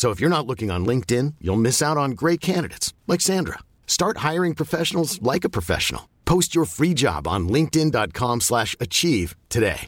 So 0.00 0.08
if 0.08 0.18
you're 0.18 0.30
not 0.30 0.46
looking 0.46 0.70
on 0.70 0.86
LinkedIn, 0.86 1.34
you'll 1.42 1.60
miss 1.60 1.82
out 1.82 1.98
on 1.98 2.12
great 2.12 2.40
candidates 2.40 2.94
like 3.06 3.20
Sandra. 3.20 3.58
Start 3.86 4.24
hiring 4.28 4.54
professionals 4.54 5.20
like 5.20 5.44
a 5.44 5.50
professional. 5.50 6.08
Post 6.24 6.54
your 6.54 6.64
free 6.64 6.94
job 6.94 7.28
on 7.28 7.50
linkedin.com/achieve 7.50 9.36
today. 9.50 9.86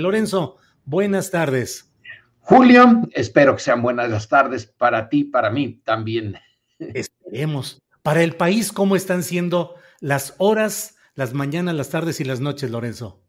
Lorenzo, 0.00 0.56
buenas 0.86 1.30
tardes. 1.30 1.92
Julio, 2.40 3.02
espero 3.12 3.54
que 3.56 3.60
sean 3.60 3.82
buenas 3.82 4.08
las 4.08 4.28
tardes 4.28 4.64
para 4.64 5.10
ti, 5.10 5.24
para 5.24 5.50
mí 5.50 5.82
también. 5.84 6.38
Esperemos. 6.78 7.82
Para 8.02 8.22
el 8.22 8.34
país, 8.34 8.72
¿cómo 8.72 8.96
están 8.96 9.22
siendo 9.22 9.74
las 10.00 10.34
horas, 10.38 10.96
las 11.16 11.34
mañanas, 11.34 11.74
las 11.74 11.90
tardes 11.90 12.18
y 12.20 12.24
las 12.24 12.40
noches, 12.40 12.70
Lorenzo? 12.70 13.20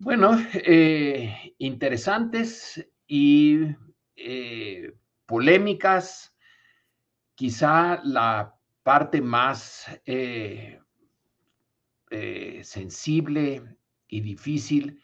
Bueno, 0.00 0.44
eh, 0.54 1.54
interesantes 1.58 2.84
y 3.06 3.74
eh, 4.16 4.94
polémicas. 5.26 6.34
Quizá 7.34 8.00
la 8.04 8.54
parte 8.82 9.20
más 9.20 9.86
eh, 10.06 10.80
eh, 12.10 12.60
sensible 12.62 13.76
y 14.06 14.20
difícil 14.20 15.02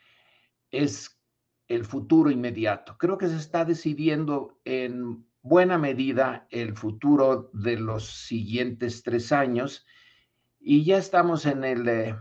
es 0.70 1.20
el 1.66 1.84
futuro 1.84 2.30
inmediato. 2.30 2.96
Creo 2.98 3.18
que 3.18 3.28
se 3.28 3.36
está 3.36 3.64
decidiendo 3.64 4.60
en 4.64 5.26
buena 5.42 5.78
medida 5.78 6.46
el 6.50 6.76
futuro 6.76 7.50
de 7.52 7.76
los 7.76 8.06
siguientes 8.06 9.02
tres 9.02 9.32
años 9.32 9.86
y 10.58 10.84
ya 10.84 10.98
estamos 10.98 11.46
en 11.46 11.64
el 11.64 12.20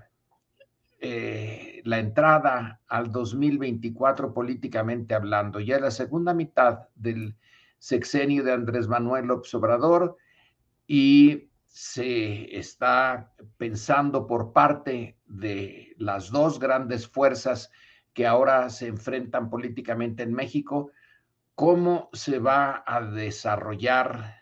eh, 1.02 1.82
la 1.86 1.99
entrada 1.99 2.82
al 2.87 3.11
2024 3.11 4.33
políticamente 4.33 5.15
hablando. 5.15 5.60
Ya 5.60 5.80
la 5.80 5.92
segunda 5.92 6.33
mitad 6.33 6.87
del 6.95 7.36
sexenio 7.77 8.43
de 8.43 8.52
Andrés 8.52 8.87
Manuel 8.87 9.27
López 9.27 9.54
Obrador 9.54 10.17
y 10.88 11.49
se 11.65 12.58
está 12.58 13.32
pensando 13.58 14.27
por 14.27 14.52
parte 14.52 15.17
de 15.26 15.95
las 15.98 16.32
dos 16.32 16.59
grandes 16.59 17.08
fuerzas 17.08 17.71
que 18.14 18.27
ahora 18.27 18.70
se 18.70 18.88
enfrentan 18.88 19.49
políticamente 19.49 20.23
en 20.23 20.33
México, 20.33 20.92
cómo 21.55 22.09
se 22.11 22.39
va 22.39 22.83
a 22.86 23.02
desarrollar 23.02 24.39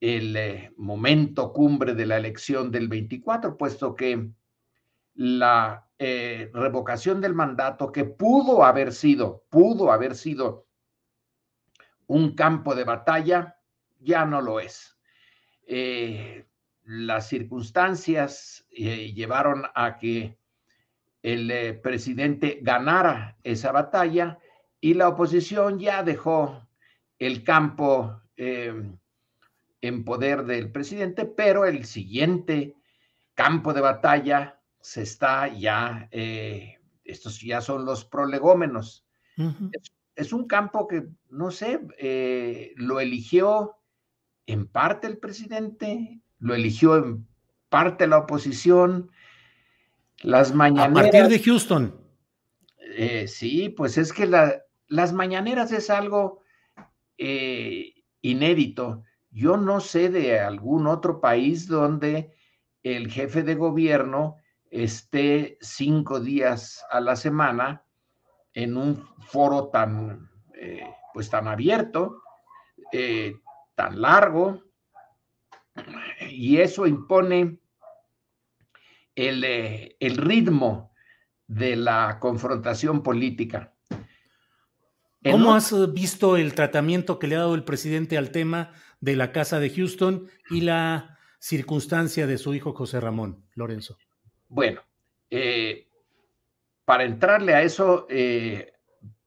el 0.00 0.36
eh, 0.36 0.72
momento 0.76 1.52
cumbre 1.52 1.94
de 1.94 2.06
la 2.06 2.16
elección 2.16 2.70
del 2.70 2.88
24, 2.88 3.56
puesto 3.56 3.94
que 3.94 4.30
la 5.20 5.86
eh, 5.98 6.50
revocación 6.54 7.20
del 7.20 7.34
mandato 7.34 7.92
que 7.92 8.06
pudo 8.06 8.64
haber 8.64 8.90
sido, 8.90 9.44
pudo 9.50 9.92
haber 9.92 10.14
sido 10.14 10.66
un 12.06 12.34
campo 12.34 12.74
de 12.74 12.84
batalla, 12.84 13.58
ya 13.98 14.24
no 14.24 14.40
lo 14.40 14.60
es. 14.60 14.96
Eh, 15.66 16.46
las 16.84 17.28
circunstancias 17.28 18.66
eh, 18.70 19.12
llevaron 19.12 19.64
a 19.74 19.98
que 19.98 20.38
el 21.22 21.78
presidente 21.80 22.60
ganara 22.62 23.36
esa 23.44 23.72
batalla 23.72 24.38
y 24.80 24.94
la 24.94 25.08
oposición 25.08 25.78
ya 25.78 26.02
dejó 26.02 26.66
el 27.18 27.44
campo 27.44 28.22
en 28.36 30.04
poder 30.06 30.44
del 30.44 30.72
presidente, 30.72 31.26
pero 31.26 31.66
el 31.66 31.84
siguiente 31.84 32.74
campo 33.34 33.74
de 33.74 33.82
batalla 33.82 34.59
se 34.80 35.02
está 35.02 35.48
ya, 35.48 36.08
eh, 36.10 36.78
estos 37.04 37.40
ya 37.40 37.60
son 37.60 37.84
los 37.84 38.04
prolegómenos. 38.04 39.06
es, 40.14 40.32
un 40.32 40.46
campo 40.46 40.86
que, 40.86 41.08
no 41.28 41.50
sé, 41.50 41.80
eh, 41.98 42.72
lo 42.76 43.00
eligió 43.00 43.76
en 44.46 44.66
parte 44.66 45.06
el 45.06 45.18
presidente, 45.18 46.20
lo 46.38 46.54
eligió 46.54 46.96
en 46.96 47.26
parte 47.68 48.06
la 48.06 48.18
oposición. 48.18 49.10
Las 50.22 50.54
mañaneras. 50.54 51.08
A 51.08 51.10
partir 51.10 51.28
de 51.28 51.42
Houston. 51.42 51.94
Eh, 52.96 53.26
sí, 53.28 53.70
pues 53.70 53.96
es 53.96 54.12
que 54.12 54.26
las 54.26 55.12
mañaneras 55.12 55.72
es 55.72 55.88
algo 55.88 56.42
inédito. 58.22 59.04
Yo 59.30 59.56
no 59.56 59.80
sé 59.80 60.10
de 60.10 60.40
algún 60.40 60.86
otro 60.86 61.20
país 61.20 61.68
donde 61.68 62.34
el 62.82 63.10
jefe 63.10 63.42
de 63.42 63.54
gobierno 63.54 64.36
esté 64.70 65.58
cinco 65.60 66.20
días 66.20 66.84
a 66.90 67.00
la 67.00 67.16
semana 67.16 67.84
en 68.54 68.76
un 68.76 69.06
foro 69.18 69.68
tan, 69.68 70.30
eh, 70.54 70.88
pues 71.12 71.28
tan 71.28 71.48
abierto, 71.48 72.22
eh, 72.92 73.34
tan 73.74 74.00
largo, 74.00 74.62
y 76.30 76.58
eso 76.58 76.86
impone 76.86 77.58
el, 79.14 79.44
eh, 79.44 79.96
el 79.98 80.16
ritmo 80.16 80.92
de 81.46 81.76
la 81.76 82.18
confrontación 82.20 83.02
política. 83.02 83.74
¿Cómo 85.22 85.54
has 85.54 85.92
visto 85.92 86.36
el 86.36 86.54
tratamiento 86.54 87.18
que 87.18 87.26
le 87.26 87.36
ha 87.36 87.40
dado 87.40 87.54
el 87.54 87.64
presidente 87.64 88.16
al 88.16 88.30
tema 88.30 88.72
de 89.00 89.16
la 89.16 89.32
Casa 89.32 89.58
de 89.58 89.68
Houston 89.68 90.28
y 90.48 90.62
la 90.62 91.18
circunstancia 91.38 92.26
de 92.26 92.38
su 92.38 92.54
hijo 92.54 92.72
José 92.72 93.00
Ramón, 93.00 93.44
Lorenzo? 93.54 93.98
Bueno, 94.50 94.80
eh, 95.30 95.86
para 96.84 97.04
entrarle 97.04 97.54
a 97.54 97.62
eso, 97.62 98.06
eh, 98.10 98.72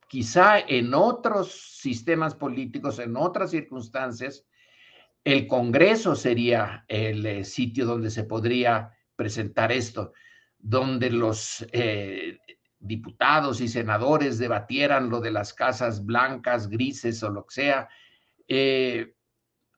quizá 0.06 0.58
en 0.60 0.92
otros 0.92 1.78
sistemas 1.80 2.34
políticos, 2.34 2.98
en 2.98 3.16
otras 3.16 3.50
circunstancias, 3.50 4.44
el 5.24 5.46
Congreso 5.46 6.14
sería 6.14 6.84
el 6.88 7.24
eh, 7.24 7.44
sitio 7.44 7.86
donde 7.86 8.10
se 8.10 8.24
podría 8.24 8.92
presentar 9.16 9.72
esto, 9.72 10.12
donde 10.58 11.08
los 11.08 11.66
diputados 12.78 13.62
y 13.62 13.68
senadores 13.68 14.38
debatieran 14.38 15.08
lo 15.08 15.20
de 15.20 15.30
las 15.30 15.54
casas 15.54 16.04
blancas, 16.04 16.68
grises 16.68 17.22
o 17.22 17.30
lo 17.30 17.46
que 17.46 17.54
sea, 17.54 17.88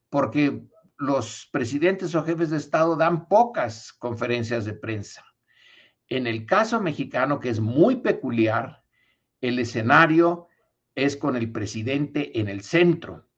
porque 0.09 0.61
los 0.99 1.49
presidentes 1.53 2.17
o 2.17 2.25
jefes 2.25 2.51
de 2.51 2.57
Estado 2.57 2.97
dan 2.97 3.29
pocas 3.29 3.93
conferencias 3.93 4.65
de 4.65 4.73
prensa. 4.73 5.25
En 6.09 6.27
el 6.27 6.47
caso 6.47 6.81
mexicano, 6.81 7.41
que 7.41 7.49
es 7.49 7.61
muy 7.61 7.97
peculiar, 7.97 8.85
el 9.41 9.59
escenario 9.59 10.49
es 10.95 11.17
con 11.17 11.37
el 11.37 11.53
presidente 11.53 12.39
en 12.41 12.49
el 12.49 12.63
centro. 12.63 13.29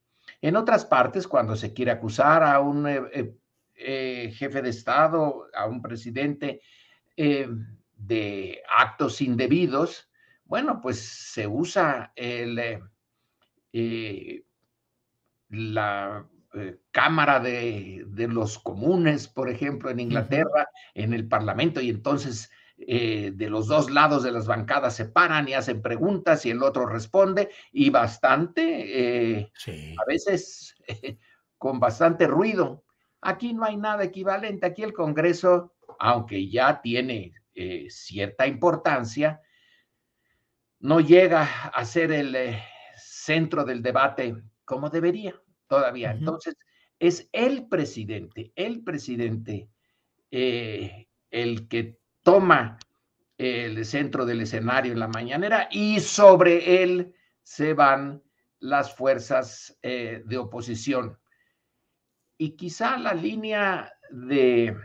En 0.40 0.56
otras 0.56 0.84
partes, 0.84 1.26
cuando 1.26 1.56
se 1.56 1.72
quiere 1.72 1.90
acusar 1.90 2.42
a 2.42 2.60
un 2.60 2.86
eh, 2.86 3.02
eh, 3.12 3.34
eh, 3.74 4.32
jefe 4.34 4.62
de 4.62 4.70
Estado, 4.70 5.48
a 5.54 5.66
un 5.66 5.82
presidente 5.82 6.60
de 7.16 8.62
actos 8.68 9.20
indebidos, 9.20 10.08
bueno, 10.44 10.80
pues 10.80 11.00
se 11.00 11.48
usa 11.48 12.12
el, 12.14 12.80
la 15.48 16.24
eh, 16.54 16.78
Cámara 16.92 17.40
de, 17.40 18.06
los 18.30 18.58
Comunes, 18.58 19.28
por 19.28 19.50
ejemplo, 19.50 19.90
en 19.90 20.00
Inglaterra, 20.00 20.68
en 20.94 21.12
el 21.12 21.28
Parlamento, 21.28 21.80
y 21.80 21.90
entonces 21.90 22.50
eh, 22.78 23.32
de 23.34 23.50
los 23.50 23.66
dos 23.66 23.90
lados 23.90 24.22
de 24.22 24.32
las 24.32 24.46
bancadas 24.46 24.96
se 24.96 25.04
paran 25.04 25.46
y 25.46 25.52
hacen 25.52 25.82
preguntas 25.82 26.46
y 26.46 26.50
el 26.50 26.62
otro 26.62 26.86
responde, 26.86 27.50
y 27.70 27.90
bastante, 27.90 29.38
eh, 29.38 29.52
a 29.98 30.04
veces 30.06 30.74
con 31.58 31.80
bastante 31.80 32.26
ruido. 32.26 32.84
Aquí 33.20 33.52
no 33.52 33.64
hay 33.64 33.76
nada 33.76 34.04
equivalente, 34.04 34.66
aquí 34.66 34.82
el 34.82 34.94
Congreso, 34.94 35.74
aunque 35.98 36.48
ya 36.48 36.80
tiene 36.80 37.34
cierta 37.88 38.46
importancia, 38.46 39.40
no 40.78 41.00
llega 41.00 41.42
a 41.42 41.84
ser 41.84 42.12
el 42.12 42.56
centro 42.96 43.64
del 43.64 43.82
debate 43.82 44.36
como 44.64 44.90
debería 44.90 45.34
todavía. 45.68 46.10
Entonces, 46.12 46.56
es 46.98 47.28
el 47.32 47.68
presidente, 47.68 48.52
el 48.56 48.82
presidente, 48.82 49.68
eh, 50.30 51.08
el 51.30 51.68
que 51.68 51.98
toma 52.22 52.78
el 53.36 53.84
centro 53.84 54.26
del 54.26 54.40
escenario 54.40 54.92
en 54.92 54.98
la 54.98 55.06
mañanera 55.06 55.68
y 55.70 56.00
sobre 56.00 56.82
él 56.82 57.14
se 57.42 57.72
van 57.72 58.22
las 58.58 58.94
fuerzas 58.94 59.78
eh, 59.82 60.22
de 60.26 60.38
oposición. 60.38 61.18
Y 62.36 62.56
quizá 62.56 62.98
la 62.98 63.14
línea 63.14 63.92
de, 64.10 64.76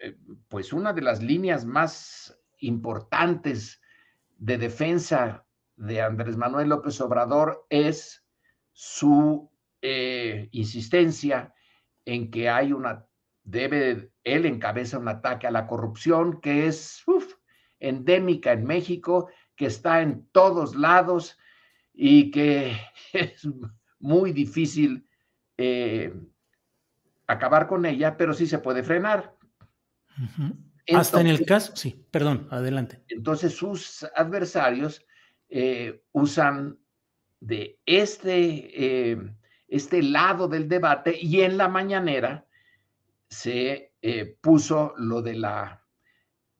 eh, 0.00 0.16
pues 0.48 0.72
una 0.72 0.94
de 0.94 1.02
las 1.02 1.22
líneas 1.22 1.64
más 1.66 2.38
importantes 2.60 3.80
de 4.38 4.56
defensa 4.56 5.44
de 5.76 6.00
Andrés 6.00 6.36
Manuel 6.36 6.70
López 6.70 7.00
Obrador 7.00 7.66
es 7.68 8.24
su 8.72 9.49
eh, 9.82 10.48
insistencia 10.52 11.54
en 12.04 12.30
que 12.30 12.48
hay 12.48 12.72
una, 12.72 13.06
debe, 13.42 14.10
él 14.24 14.46
encabeza 14.46 14.98
un 14.98 15.08
ataque 15.08 15.46
a 15.46 15.50
la 15.50 15.66
corrupción 15.66 16.40
que 16.40 16.66
es 16.66 17.04
endémica 17.78 18.52
en 18.52 18.64
México, 18.64 19.30
que 19.56 19.66
está 19.66 20.02
en 20.02 20.26
todos 20.32 20.74
lados 20.74 21.38
y 21.92 22.30
que 22.30 22.76
es 23.12 23.48
muy 23.98 24.32
difícil 24.32 25.06
eh, 25.56 26.12
acabar 27.26 27.66
con 27.66 27.84
ella, 27.86 28.16
pero 28.16 28.32
sí 28.32 28.46
se 28.46 28.58
puede 28.58 28.82
frenar. 28.82 29.36
Hasta 30.92 31.20
en 31.20 31.28
el 31.28 31.44
caso, 31.46 31.76
sí, 31.76 32.04
perdón, 32.10 32.48
adelante. 32.50 33.02
Entonces 33.08 33.54
sus 33.54 34.04
adversarios 34.14 35.04
eh, 35.48 36.02
usan 36.12 36.78
de 37.40 37.78
este, 37.86 39.10
eh, 39.10 39.34
este 39.70 40.02
lado 40.02 40.48
del 40.48 40.68
debate 40.68 41.16
y 41.18 41.40
en 41.40 41.56
la 41.56 41.68
mañanera 41.68 42.46
se 43.28 43.94
eh, 44.02 44.36
puso 44.40 44.92
lo 44.96 45.22
de 45.22 45.34
la 45.34 45.86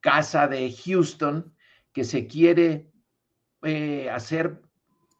casa 0.00 0.48
de 0.48 0.72
Houston 0.72 1.54
que 1.92 2.04
se 2.04 2.26
quiere 2.26 2.88
hacer 4.10 4.62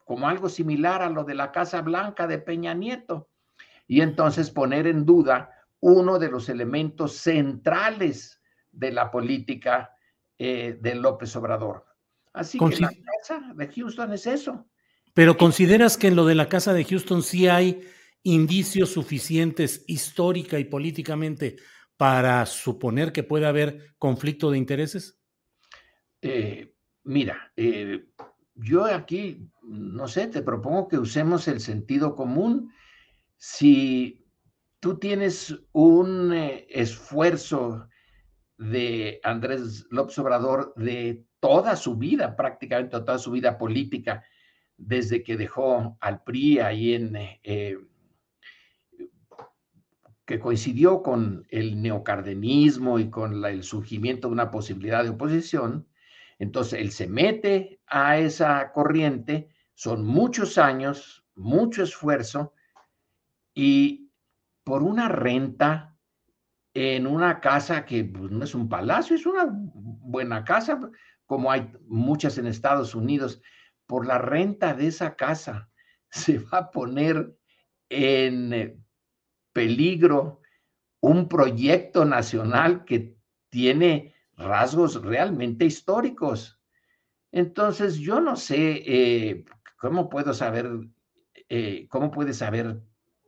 como 0.05 0.27
algo 0.27 0.49
similar 0.49 1.03
a 1.03 1.09
lo 1.09 1.23
de 1.23 1.35
la 1.35 1.51
Casa 1.51 1.83
Blanca 1.83 2.25
de 2.25 2.39
Peña 2.39 2.73
Nieto 2.73 3.29
y 3.85 4.01
entonces 4.01 4.49
poner 4.49 4.87
en 4.87 5.05
duda 5.05 5.51
uno 5.79 6.17
de 6.17 6.31
los 6.31 6.49
elementos 6.49 7.17
centrales 7.17 8.41
de 8.71 8.91
la 8.93 9.11
política 9.11 9.95
de 10.39 10.95
López 10.95 11.35
Obrador. 11.35 11.85
Así 12.33 12.57
que 12.57 12.79
la 12.79 12.89
casa 12.89 13.53
de 13.53 13.67
Houston 13.67 14.13
es 14.13 14.25
eso. 14.25 14.65
Pero 15.13 15.37
¿consideras 15.37 15.97
que 15.97 16.07
en 16.07 16.15
lo 16.15 16.25
de 16.25 16.35
la 16.35 16.49
casa 16.49 16.73
de 16.73 16.85
Houston 16.85 17.23
sí 17.23 17.47
hay 17.47 17.81
indicios 18.23 18.91
suficientes 18.91 19.83
histórica 19.87 20.59
y 20.59 20.65
políticamente 20.65 21.57
para 21.97 22.45
suponer 22.45 23.11
que 23.11 23.23
puede 23.23 23.45
haber 23.45 23.93
conflicto 23.97 24.51
de 24.51 24.57
intereses? 24.57 25.19
Eh, 26.21 26.73
mira, 27.03 27.51
eh, 27.55 28.05
yo 28.55 28.85
aquí, 28.85 29.49
no 29.63 30.07
sé, 30.07 30.27
te 30.27 30.41
propongo 30.41 30.87
que 30.87 30.97
usemos 30.97 31.47
el 31.47 31.59
sentido 31.59 32.15
común. 32.15 32.71
Si 33.37 34.25
tú 34.79 34.97
tienes 34.97 35.55
un 35.71 36.33
eh, 36.33 36.67
esfuerzo 36.69 37.87
de 38.57 39.19
Andrés 39.23 39.87
López 39.89 40.17
Obrador 40.19 40.73
de 40.75 41.25
toda 41.39 41.75
su 41.75 41.97
vida, 41.97 42.35
prácticamente 42.35 42.99
toda 42.99 43.17
su 43.17 43.31
vida 43.31 43.57
política, 43.57 44.23
desde 44.81 45.23
que 45.23 45.37
dejó 45.37 45.97
al 46.01 46.23
PRI 46.23 46.59
ahí 46.59 46.93
en, 46.93 47.15
eh, 47.15 47.77
que 50.25 50.39
coincidió 50.39 51.03
con 51.03 51.45
el 51.49 51.81
neocardenismo 51.81 52.99
y 52.99 53.09
con 53.09 53.43
el 53.45 53.63
surgimiento 53.63 54.27
de 54.27 54.33
una 54.33 54.49
posibilidad 54.49 55.03
de 55.03 55.09
oposición. 55.09 55.87
Entonces, 56.39 56.79
él 56.79 56.91
se 56.91 57.07
mete 57.07 57.81
a 57.85 58.17
esa 58.17 58.71
corriente, 58.71 59.49
son 59.73 60.05
muchos 60.05 60.57
años, 60.57 61.23
mucho 61.35 61.83
esfuerzo, 61.83 62.53
y 63.53 64.09
por 64.63 64.83
una 64.83 65.09
renta 65.09 65.95
en 66.73 67.05
una 67.05 67.39
casa 67.39 67.85
que 67.85 68.05
pues, 68.05 68.31
no 68.31 68.43
es 68.43 68.55
un 68.55 68.69
palacio, 68.69 69.15
es 69.15 69.25
una 69.25 69.47
buena 69.51 70.43
casa, 70.43 70.79
como 71.25 71.51
hay 71.51 71.71
muchas 71.87 72.37
en 72.37 72.47
Estados 72.47 72.95
Unidos, 72.95 73.41
por 73.91 74.07
la 74.07 74.17
renta 74.17 74.73
de 74.73 74.87
esa 74.87 75.17
casa 75.17 75.69
se 76.09 76.39
va 76.39 76.59
a 76.59 76.71
poner 76.71 77.35
en 77.89 78.53
eh, 78.53 78.77
peligro 79.51 80.39
un 81.01 81.27
proyecto 81.27 82.05
nacional 82.05 82.85
que 82.85 83.17
tiene 83.49 84.15
rasgos 84.37 85.01
realmente 85.03 85.65
históricos. 85.65 86.57
Entonces, 87.33 87.97
yo 87.97 88.21
no 88.21 88.37
sé 88.37 88.81
eh, 88.85 89.45
cómo 89.77 90.07
puedo 90.07 90.33
saber, 90.33 90.69
eh, 91.49 91.85
cómo 91.89 92.11
puedes 92.11 92.37
saber 92.37 92.79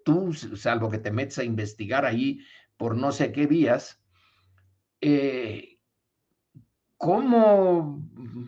tú, 0.05 0.31
salvo 0.31 0.89
que 0.89 0.97
te 0.97 1.11
metes 1.11 1.39
a 1.39 1.43
investigar 1.43 2.05
ahí 2.05 2.39
por 2.77 2.95
no 2.95 3.11
sé 3.11 3.33
qué 3.33 3.47
vías, 3.47 4.01
cómo 7.03 8.01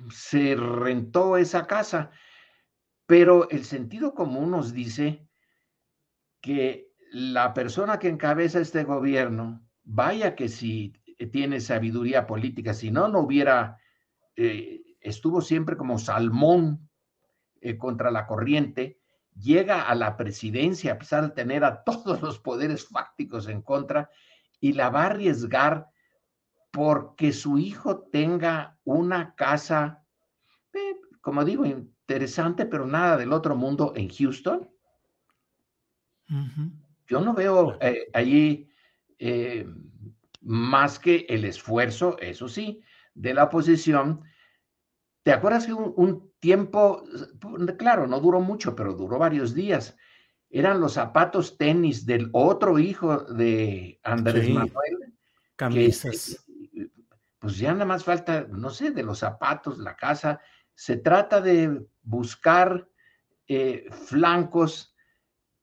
se 0.09 0.55
rentó 0.55 1.35
esa 1.35 1.67
casa, 1.67 2.11
pero 3.05 3.49
el 3.49 3.65
sentido 3.65 4.13
común 4.13 4.51
nos 4.51 4.71
dice 4.71 5.27
que 6.39 6.93
la 7.11 7.53
persona 7.53 7.99
que 7.99 8.07
encabeza 8.07 8.61
este 8.61 8.85
gobierno, 8.85 9.67
vaya 9.83 10.35
que 10.35 10.47
si 10.47 10.93
tiene 11.33 11.59
sabiduría 11.59 12.25
política, 12.25 12.73
si 12.73 12.91
no, 12.91 13.09
no 13.09 13.19
hubiera, 13.19 13.77
eh, 14.37 14.83
estuvo 15.01 15.41
siempre 15.41 15.75
como 15.75 15.99
salmón 15.99 16.89
eh, 17.59 17.77
contra 17.77 18.09
la 18.09 18.25
corriente, 18.25 19.01
llega 19.37 19.81
a 19.81 19.95
la 19.95 20.15
presidencia 20.15 20.93
a 20.93 20.97
pesar 20.97 21.23
de 21.23 21.31
tener 21.31 21.65
a 21.65 21.83
todos 21.83 22.21
los 22.21 22.39
poderes 22.39 22.87
fácticos 22.87 23.49
en 23.49 23.61
contra 23.61 24.09
y 24.61 24.71
la 24.71 24.89
va 24.89 25.03
a 25.03 25.07
arriesgar 25.07 25.89
porque 26.75 27.31
su 27.31 27.57
hijo 27.57 27.99
tenga 28.11 28.77
una 28.83 29.33
casa, 29.35 30.03
eh, 30.73 30.97
como 31.21 31.45
digo, 31.45 31.65
interesante, 31.65 32.65
pero 32.65 32.85
nada 32.85 33.15
del 33.15 33.31
otro 33.31 33.55
mundo 33.55 33.93
en 33.95 34.09
Houston. 34.09 34.69
Yo 37.07 37.21
no 37.21 37.33
veo 37.33 37.77
eh, 37.79 38.09
allí 38.13 38.69
eh, 39.19 39.65
más 40.41 40.99
que 40.99 41.25
el 41.29 41.45
esfuerzo, 41.45 42.17
eso 42.19 42.49
sí, 42.49 42.81
de 43.13 43.33
la 43.33 43.45
oposición. 43.45 44.23
¿Te 45.23 45.31
acuerdas 45.31 45.67
que 45.67 45.73
un, 45.73 46.29
tiempo, 46.41 47.05
claro, 47.77 48.05
no 48.05 48.19
duró 48.19 48.41
mucho, 48.41 48.75
pero 48.75 48.93
duró 48.95 49.17
varios 49.17 49.53
días, 49.53 49.95
eran 50.49 50.81
los 50.81 50.93
zapatos 50.93 51.57
tenis 51.57 52.05
del 52.05 52.29
otro 52.33 52.79
hijo 52.79 53.19
de 53.19 53.97
Andrés 54.03 54.49
Manuel? 54.49 55.13
Camisas 55.55 56.44
pues 57.45 57.59
ya 57.59 57.73
nada 57.73 57.85
más 57.85 58.03
falta, 58.03 58.47
no 58.49 58.71
sé, 58.71 58.89
de 58.89 59.03
los 59.03 59.19
zapatos, 59.19 59.77
la 59.77 59.95
casa. 59.95 60.41
Se 60.73 60.97
trata 60.97 61.41
de 61.41 61.85
buscar 62.01 62.89
eh, 63.47 63.85
flancos 63.91 64.95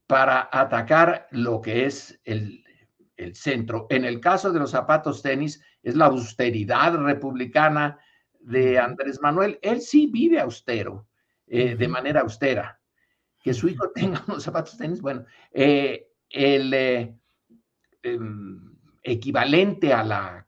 para 0.07 0.49
atacar 0.53 1.27
lo 1.33 1.61
que 1.61 1.87
es 1.87 2.21
el, 2.25 2.65
centro. 3.35 3.89
En 3.91 4.05
el 4.05 4.21
caso 4.21 4.53
de 4.53 4.61
los 4.61 4.71
zapatos 4.71 5.23
tenis, 5.23 5.61
es 5.83 5.97
la 5.97 6.05
austeridad 6.05 6.95
republicana 6.95 7.99
de 8.39 8.79
Andrés 8.79 9.21
Manuel. 9.21 9.59
Él 9.61 9.81
sí 9.81 10.07
vive 10.07 10.39
austero, 10.39 11.09
eh, 11.49 11.75
de 11.75 11.89
manera 11.89 12.21
austera. 12.21 12.81
Que 13.43 13.55
su 13.55 13.69
hijo 13.69 13.91
tenga 13.95 14.23
unos 14.29 14.45
zapatos 14.45 14.79
tenis, 14.79 15.01
bueno, 15.01 15.25
eh, 15.51 16.13
el 16.31 17.19
em, 18.05 18.77
equivalente 19.03 19.93
a 19.93 20.05
la 20.05 20.42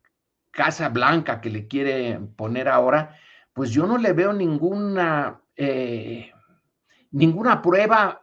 Casa 0.55 0.89
Blanca 0.89 1.41
que 1.41 1.51
le 1.51 1.67
quiere 1.67 2.19
poner 2.37 2.69
ahora, 2.69 3.17
pues 3.53 3.71
yo 3.71 3.87
no 3.87 3.99
le 3.99 4.13
veo 4.13 4.33
ninguna, 4.33 5.41
eh, 5.57 6.33
ninguna 7.11 7.61
prueba 7.61 8.21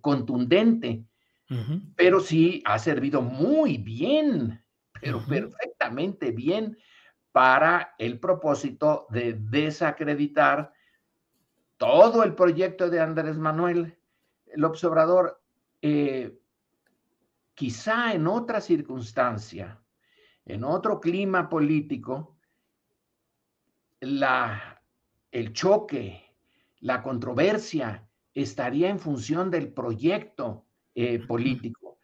contundente, 0.00 1.04
pero 1.94 2.20
sí 2.20 2.62
ha 2.66 2.78
servido 2.78 3.22
muy 3.22 3.78
bien, 3.78 4.62
pero 5.00 5.24
perfectamente 5.24 6.30
bien 6.30 6.76
para 7.32 7.94
el 7.98 8.18
propósito 8.18 9.06
de 9.10 9.34
desacreditar 9.34 10.72
todo 11.76 12.24
el 12.24 12.34
proyecto 12.34 12.88
de 12.88 13.00
Andrés 13.00 13.36
Manuel 13.36 13.98
López 14.54 14.82
Obrador. 14.84 15.42
Eh, 15.82 16.38
quizá 17.54 18.14
en 18.14 18.26
otra 18.26 18.60
circunstancia, 18.60 19.78
en 20.46 20.64
otro 20.64 21.00
clima 21.00 21.48
político, 21.48 22.38
la, 24.00 24.80
el 25.30 25.52
choque, 25.52 26.22
la 26.80 27.02
controversia 27.02 28.08
estaría 28.32 28.88
en 28.88 28.98
función 28.98 29.50
del 29.50 29.72
proyecto 29.72 30.66
eh, 30.94 31.18
político. 31.18 31.98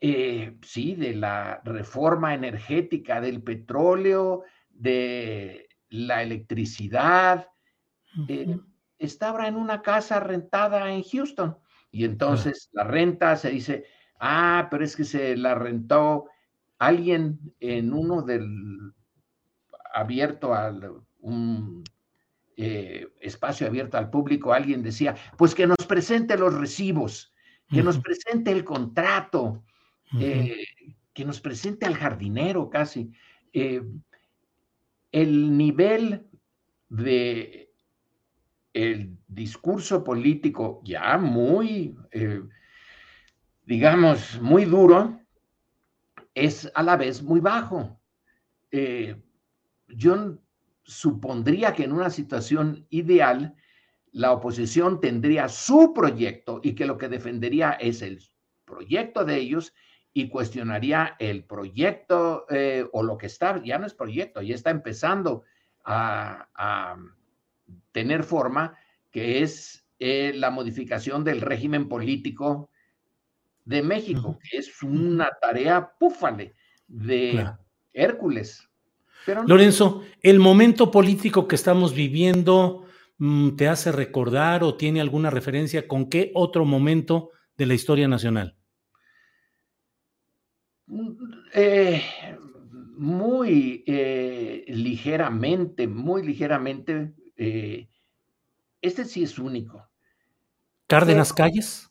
Eh, 0.00 0.58
sí, 0.62 0.94
de 0.94 1.14
la 1.14 1.60
reforma 1.64 2.32
energética 2.34 3.20
del 3.20 3.42
petróleo, 3.42 4.44
de 4.68 5.68
la 5.88 6.22
electricidad. 6.22 7.48
Eh, 8.28 8.56
estaba 8.98 9.48
en 9.48 9.56
una 9.56 9.82
casa 9.82 10.20
rentada 10.20 10.92
en 10.92 11.02
Houston 11.02 11.56
y 11.90 12.04
entonces 12.04 12.68
la 12.72 12.84
renta 12.84 13.34
se 13.36 13.50
dice, 13.50 13.86
ah, 14.20 14.68
pero 14.70 14.84
es 14.84 14.94
que 14.94 15.04
se 15.04 15.36
la 15.36 15.54
rentó 15.54 16.26
alguien 16.78 17.38
en 17.60 17.92
uno 17.92 18.22
del 18.22 18.92
abierto 19.94 20.54
al 20.54 21.02
un 21.20 21.82
eh, 22.56 23.06
espacio 23.20 23.66
abierto 23.66 23.98
al 23.98 24.10
público, 24.10 24.52
alguien 24.52 24.82
decía, 24.82 25.16
pues 25.36 25.54
que 25.54 25.66
nos 25.66 25.86
presente 25.86 26.36
los 26.38 26.54
recibos, 26.54 27.32
que 27.68 27.82
nos 27.82 27.98
presente 27.98 28.50
el 28.50 28.64
contrato, 28.64 29.64
eh, 30.18 30.64
que 31.12 31.24
nos 31.24 31.40
presente 31.40 31.86
al 31.86 31.94
jardinero 31.94 32.70
casi 32.70 33.12
el 35.12 35.56
nivel 35.56 36.26
de 36.88 37.68
el 38.72 39.18
discurso 39.26 40.04
político 40.04 40.80
ya 40.84 41.18
muy, 41.18 41.96
eh, 42.12 42.42
digamos, 43.64 44.40
muy 44.40 44.64
duro, 44.64 45.17
es 46.44 46.70
a 46.74 46.82
la 46.82 46.96
vez 46.96 47.22
muy 47.22 47.40
bajo. 47.40 48.00
Eh, 48.70 49.20
yo 49.88 50.38
supondría 50.82 51.72
que 51.74 51.84
en 51.84 51.92
una 51.92 52.10
situación 52.10 52.86
ideal, 52.90 53.54
la 54.12 54.32
oposición 54.32 55.00
tendría 55.00 55.48
su 55.48 55.92
proyecto 55.92 56.60
y 56.62 56.74
que 56.74 56.86
lo 56.86 56.96
que 56.96 57.08
defendería 57.08 57.72
es 57.72 58.02
el 58.02 58.22
proyecto 58.64 59.24
de 59.24 59.36
ellos 59.36 59.74
y 60.12 60.28
cuestionaría 60.28 61.16
el 61.18 61.44
proyecto 61.44 62.46
eh, 62.50 62.86
o 62.92 63.02
lo 63.02 63.18
que 63.18 63.26
está, 63.26 63.62
ya 63.62 63.78
no 63.78 63.86
es 63.86 63.94
proyecto, 63.94 64.42
ya 64.42 64.54
está 64.54 64.70
empezando 64.70 65.44
a, 65.84 66.96
tener 67.92 68.24
forma, 68.24 68.76
que 69.10 69.42
es 69.42 69.86
eh, 69.98 70.32
la 70.34 70.50
modificación 70.50 71.24
del 71.24 71.40
régimen 71.40 71.88
político 71.88 72.70
de 73.68 73.82
México, 73.82 74.38
que 74.50 74.56
es 74.56 74.82
una 74.82 75.30
tarea 75.42 75.92
púfale 75.98 76.54
de 76.86 77.46
Hércules. 77.92 78.66
Lorenzo, 79.46 80.04
el 80.22 80.38
momento 80.38 80.90
político 80.90 81.46
que 81.46 81.56
estamos 81.56 81.92
viviendo 81.92 82.86
mm, 83.18 83.56
te 83.56 83.68
hace 83.68 83.92
recordar 83.92 84.64
o 84.64 84.74
tiene 84.74 85.02
alguna 85.02 85.28
referencia 85.28 85.86
con 85.86 86.08
qué 86.08 86.32
otro 86.34 86.64
momento 86.64 87.32
de 87.58 87.66
la 87.66 87.74
historia 87.74 88.08
nacional? 88.08 88.56
Eh, 91.52 92.02
muy 92.96 93.84
eh, 93.86 94.64
ligeramente, 94.68 95.86
muy 95.86 96.22
ligeramente, 96.22 97.12
eh, 97.36 97.86
este 98.80 99.04
sí 99.04 99.24
es 99.24 99.38
único. 99.38 99.86
¿Cárdenas 100.86 101.34
Calles? 101.34 101.90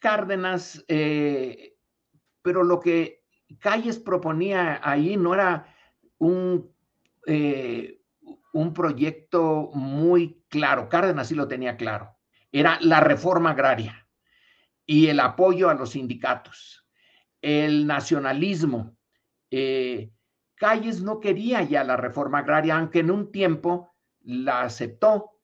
Cárdenas, 0.00 0.84
pero 0.88 2.62
lo 2.64 2.80
que 2.80 3.22
Calles 3.60 3.98
proponía 3.98 4.80
ahí 4.82 5.16
no 5.16 5.34
era 5.34 5.72
un, 6.18 6.74
un 8.52 8.74
proyecto 8.74 9.70
muy 9.74 10.42
claro, 10.48 10.88
Cárdenas 10.88 11.28
sí 11.28 11.34
lo 11.34 11.46
tenía 11.46 11.76
claro, 11.76 12.16
era 12.50 12.78
la 12.80 13.00
reforma 13.00 13.50
agraria 13.50 14.08
y 14.86 15.06
el 15.08 15.20
apoyo 15.20 15.68
a 15.68 15.74
los 15.74 15.90
sindicatos 15.90 16.80
el 17.42 17.86
nacionalismo. 17.86 18.96
Eh, 19.50 20.12
Calles 20.54 21.02
no 21.02 21.20
quería 21.20 21.62
ya 21.62 21.84
la 21.84 21.96
reforma 21.96 22.38
agraria, 22.38 22.76
aunque 22.76 23.00
en 23.00 23.10
un 23.10 23.32
tiempo 23.32 23.94
la 24.20 24.62
aceptó. 24.62 25.39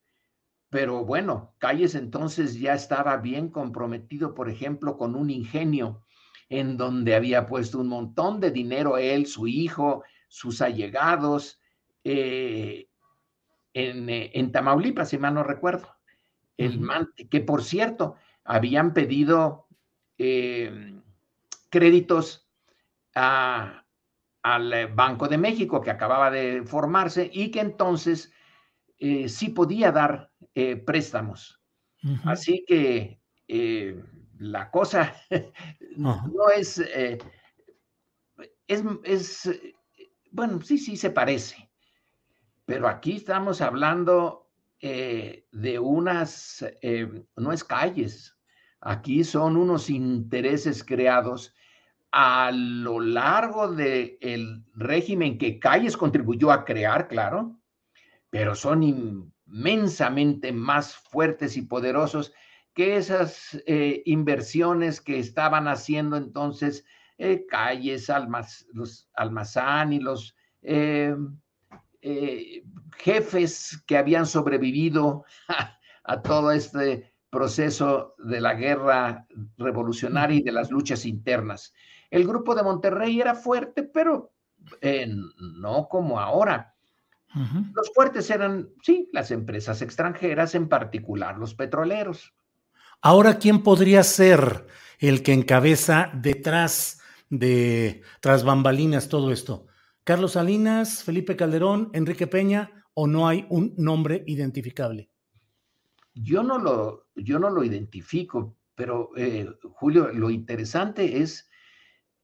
Pero 0.76 1.06
bueno, 1.06 1.54
Calles 1.56 1.94
entonces 1.94 2.60
ya 2.60 2.74
estaba 2.74 3.16
bien 3.16 3.48
comprometido, 3.48 4.34
por 4.34 4.50
ejemplo, 4.50 4.98
con 4.98 5.14
un 5.14 5.30
ingenio 5.30 6.02
en 6.50 6.76
donde 6.76 7.14
había 7.14 7.46
puesto 7.46 7.78
un 7.78 7.88
montón 7.88 8.40
de 8.40 8.50
dinero 8.50 8.98
él, 8.98 9.24
su 9.24 9.46
hijo, 9.46 10.04
sus 10.28 10.60
allegados, 10.60 11.62
eh, 12.04 12.90
en, 13.72 14.10
eh, 14.10 14.30
en, 14.34 14.52
Tamaulipas, 14.52 15.08
si 15.08 15.16
mal 15.16 15.32
no 15.32 15.44
recuerdo. 15.44 15.96
El 16.58 16.86
que 17.30 17.40
por 17.40 17.64
cierto, 17.64 18.16
habían 18.44 18.92
pedido 18.92 19.68
créditos 21.70 22.50
al 23.14 23.82
eh, 24.74 24.86
Banco 24.94 25.26
de 25.26 25.38
México 25.38 25.80
que 25.80 25.90
acababa 25.90 26.30
de 26.30 26.64
formarse 26.64 27.30
y 27.32 27.50
que 27.50 27.60
entonces 27.60 28.30
eh, 28.98 29.28
sí 29.28 29.50
podía 29.50 29.92
dar 29.92 30.30
eh, 30.56 30.76
préstamos. 30.76 31.60
Así 32.24 32.64
que 32.66 33.20
la 34.38 34.70
cosa 34.70 35.14
no 35.96 36.50
es, 36.56 36.78
es, 36.78 37.20
es, 39.04 39.50
bueno, 40.30 40.60
sí, 40.62 40.78
sí 40.78 40.96
se 40.96 41.10
parece, 41.10 41.68
pero 42.64 42.88
aquí 42.88 43.16
estamos 43.16 43.60
hablando 43.60 44.48
de 44.80 45.78
unas, 45.80 46.64
no 47.36 47.52
es 47.52 47.64
calles, 47.64 48.36
aquí 48.80 49.24
son 49.24 49.56
unos 49.56 49.90
intereses 49.90 50.84
creados 50.84 51.56
a 52.18 52.50
lo 52.50 52.98
largo 52.98 53.72
del 53.72 54.64
régimen 54.74 55.36
que 55.36 55.58
Calles 55.58 55.98
contribuyó 55.98 56.50
a 56.50 56.64
crear, 56.64 57.08
claro, 57.08 57.60
pero 58.30 58.54
son 58.54 59.34
inmensamente 59.46 60.52
más 60.52 60.94
fuertes 60.94 61.56
y 61.56 61.62
poderosos 61.62 62.32
que 62.74 62.96
esas 62.96 63.60
eh, 63.66 64.02
inversiones 64.04 65.00
que 65.00 65.18
estaban 65.18 65.66
haciendo 65.68 66.16
entonces 66.16 66.84
eh, 67.18 67.46
Calles, 67.48 68.12
los 68.72 69.08
Almazán 69.14 69.94
y 69.94 70.00
los 70.00 70.36
eh, 70.60 71.16
jefes 72.98 73.82
que 73.86 73.96
habían 73.96 74.26
sobrevivido 74.26 75.24
a 76.04 76.22
todo 76.22 76.52
este 76.52 77.14
proceso 77.30 78.14
de 78.18 78.40
la 78.40 78.54
guerra 78.54 79.26
revolucionaria 79.56 80.38
y 80.38 80.42
de 80.42 80.52
las 80.52 80.70
luchas 80.70 81.06
internas. 81.06 81.72
El 82.10 82.26
grupo 82.26 82.54
de 82.54 82.62
Monterrey 82.62 83.20
era 83.20 83.34
fuerte, 83.34 83.82
pero 83.82 84.32
no 84.82 85.88
como 85.88 86.20
ahora. 86.20 86.75
Los 87.74 87.92
fuertes 87.94 88.30
eran, 88.30 88.70
sí, 88.82 89.10
las 89.12 89.30
empresas 89.30 89.82
extranjeras, 89.82 90.54
en 90.54 90.68
particular 90.68 91.36
los 91.36 91.54
petroleros. 91.54 92.32
Ahora, 93.02 93.38
¿quién 93.38 93.62
podría 93.62 94.02
ser 94.02 94.66
el 94.98 95.22
que 95.22 95.34
encabeza 95.34 96.10
detrás 96.14 97.00
de, 97.28 98.02
tras 98.20 98.42
bambalinas, 98.42 99.08
todo 99.08 99.30
esto? 99.32 99.66
¿Carlos 100.02 100.32
Salinas, 100.32 101.02
Felipe 101.02 101.36
Calderón, 101.36 101.90
Enrique 101.92 102.26
Peña 102.26 102.84
o 102.94 103.06
no 103.06 103.28
hay 103.28 103.46
un 103.50 103.74
nombre 103.76 104.24
identificable? 104.26 105.10
Yo 106.14 106.42
no 106.42 106.58
lo, 106.58 107.08
yo 107.14 107.38
no 107.38 107.50
lo 107.50 107.62
identifico, 107.62 108.56
pero 108.74 109.10
eh, 109.16 109.46
Julio, 109.74 110.10
lo 110.12 110.30
interesante 110.30 111.20
es 111.20 111.50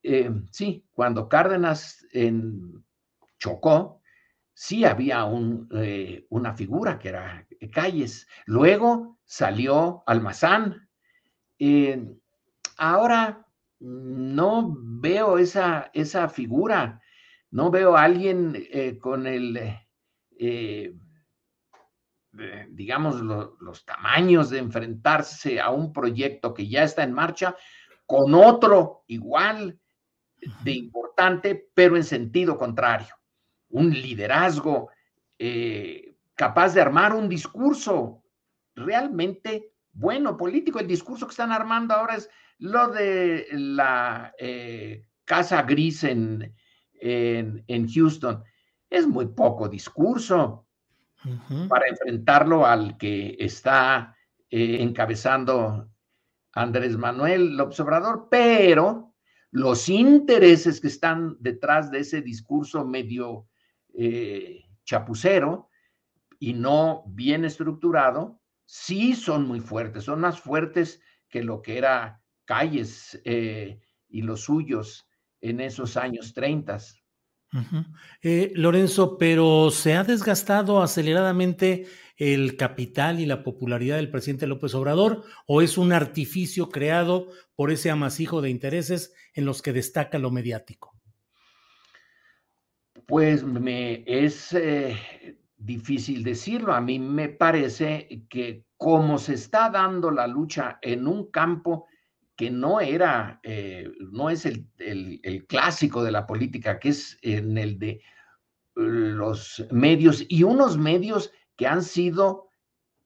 eh, 0.02 0.30
sí, 0.50 0.84
cuando 0.92 1.28
Cárdenas 1.28 2.06
chocó, 3.38 4.01
sí 4.54 4.84
había 4.84 5.26
eh, 5.74 6.26
una 6.30 6.54
figura 6.54 6.98
que 6.98 7.08
era 7.08 7.46
Calles. 7.72 8.26
Luego 8.46 9.18
salió 9.24 10.02
Almazán. 10.06 10.88
Eh, 11.58 12.04
ahora 12.76 13.46
no 13.80 14.76
veo 14.78 15.38
esa, 15.38 15.90
esa 15.92 16.28
figura, 16.28 17.00
no 17.50 17.70
veo 17.70 17.96
a 17.96 18.04
alguien 18.04 18.56
con 19.00 19.26
el 19.26 19.78
digamos, 22.70 23.20
los 23.20 23.84
tamaños 23.84 24.50
de 24.50 24.58
enfrentarse 24.58 25.60
a 25.60 25.70
un 25.70 25.92
proyecto 25.92 26.54
que 26.54 26.68
ya 26.68 26.82
está 26.84 27.02
en 27.02 27.12
marcha 27.12 27.54
con 28.06 28.34
otro 28.34 29.04
igual 29.06 29.78
de 30.64 30.72
importante, 30.72 31.70
pero 31.74 31.96
en 31.96 32.04
sentido 32.04 32.56
contrario. 32.56 33.14
Un 33.72 33.90
liderazgo 33.90 34.90
eh, 35.38 36.14
capaz 36.34 36.74
de 36.74 36.80
armar 36.80 37.14
un 37.14 37.28
discurso 37.28 38.22
realmente 38.74 39.72
bueno, 39.92 40.36
político. 40.36 40.78
El 40.78 40.86
discurso 40.86 41.26
que 41.26 41.32
están 41.32 41.52
armando 41.52 41.94
ahora 41.94 42.16
es 42.16 42.30
lo 42.58 42.88
de 42.88 43.46
la 43.52 44.32
eh, 44.38 45.04
Casa 45.24 45.62
Gris 45.62 46.04
en, 46.04 46.54
en, 46.94 47.88
Houston. 47.88 48.42
Es 48.88 49.06
muy 49.06 49.26
poco 49.26 49.68
discurso 49.68 50.66
para 51.68 51.86
enfrentarlo 51.88 52.66
al 52.66 52.96
que 52.96 53.36
está 53.38 54.16
eh, 54.50 54.78
encabezando 54.80 55.88
Andrés 56.52 56.96
Manuel 56.96 57.56
López 57.56 57.80
Obrador, 57.80 58.28
pero 58.30 59.14
los 59.50 59.88
intereses 59.88 60.80
que 60.80 60.88
están 60.88 61.36
detrás 61.40 61.90
de 61.90 62.00
ese 62.00 62.22
discurso 62.22 62.84
medio 62.84 63.48
eh, 63.94 64.64
chapucero 64.84 65.68
y 66.38 66.54
no 66.54 67.04
bien 67.06 67.44
estructurado, 67.44 68.40
sí 68.64 69.14
son 69.14 69.46
muy 69.46 69.60
fuertes, 69.60 70.04
son 70.04 70.20
más 70.20 70.40
fuertes 70.40 71.00
que 71.28 71.42
lo 71.42 71.62
que 71.62 71.78
era 71.78 72.22
Calles 72.44 73.20
eh, 73.24 73.80
y 74.08 74.22
los 74.22 74.42
suyos 74.42 75.08
en 75.40 75.60
esos 75.60 75.96
años 75.96 76.32
30. 76.32 76.78
Eh, 78.22 78.52
Lorenzo, 78.54 79.18
pero 79.18 79.70
¿se 79.70 79.94
ha 79.94 80.04
desgastado 80.04 80.82
aceleradamente 80.82 81.86
el 82.16 82.56
capital 82.56 83.20
y 83.20 83.26
la 83.26 83.42
popularidad 83.42 83.96
del 83.96 84.10
presidente 84.10 84.46
López 84.46 84.74
Obrador 84.74 85.24
o 85.46 85.60
es 85.60 85.76
un 85.76 85.92
artificio 85.92 86.70
creado 86.70 87.28
por 87.54 87.70
ese 87.70 87.90
amasijo 87.90 88.40
de 88.40 88.50
intereses 88.50 89.12
en 89.34 89.44
los 89.44 89.60
que 89.60 89.72
destaca 89.72 90.18
lo 90.18 90.30
mediático? 90.30 90.94
Pues 93.06 93.44
me 93.44 94.04
es 94.06 94.52
eh, 94.52 94.96
difícil 95.56 96.22
decirlo. 96.22 96.72
A 96.72 96.80
mí 96.80 96.98
me 96.98 97.28
parece 97.28 98.26
que 98.28 98.64
como 98.76 99.18
se 99.18 99.34
está 99.34 99.70
dando 99.70 100.10
la 100.10 100.26
lucha 100.26 100.78
en 100.82 101.06
un 101.06 101.30
campo 101.30 101.86
que 102.36 102.50
no 102.50 102.80
era, 102.80 103.40
eh, 103.42 103.88
no 104.10 104.30
es 104.30 104.46
el, 104.46 104.66
clásico 105.46 106.02
de 106.02 106.10
la 106.10 106.26
política, 106.26 106.80
que 106.80 106.88
es 106.88 107.18
en 107.22 107.56
el 107.58 107.78
de 107.78 108.02
los 108.74 109.64
medios 109.70 110.24
y 110.28 110.42
unos 110.42 110.78
medios 110.78 111.30
que 111.56 111.66
han 111.66 111.82
sido 111.82 112.48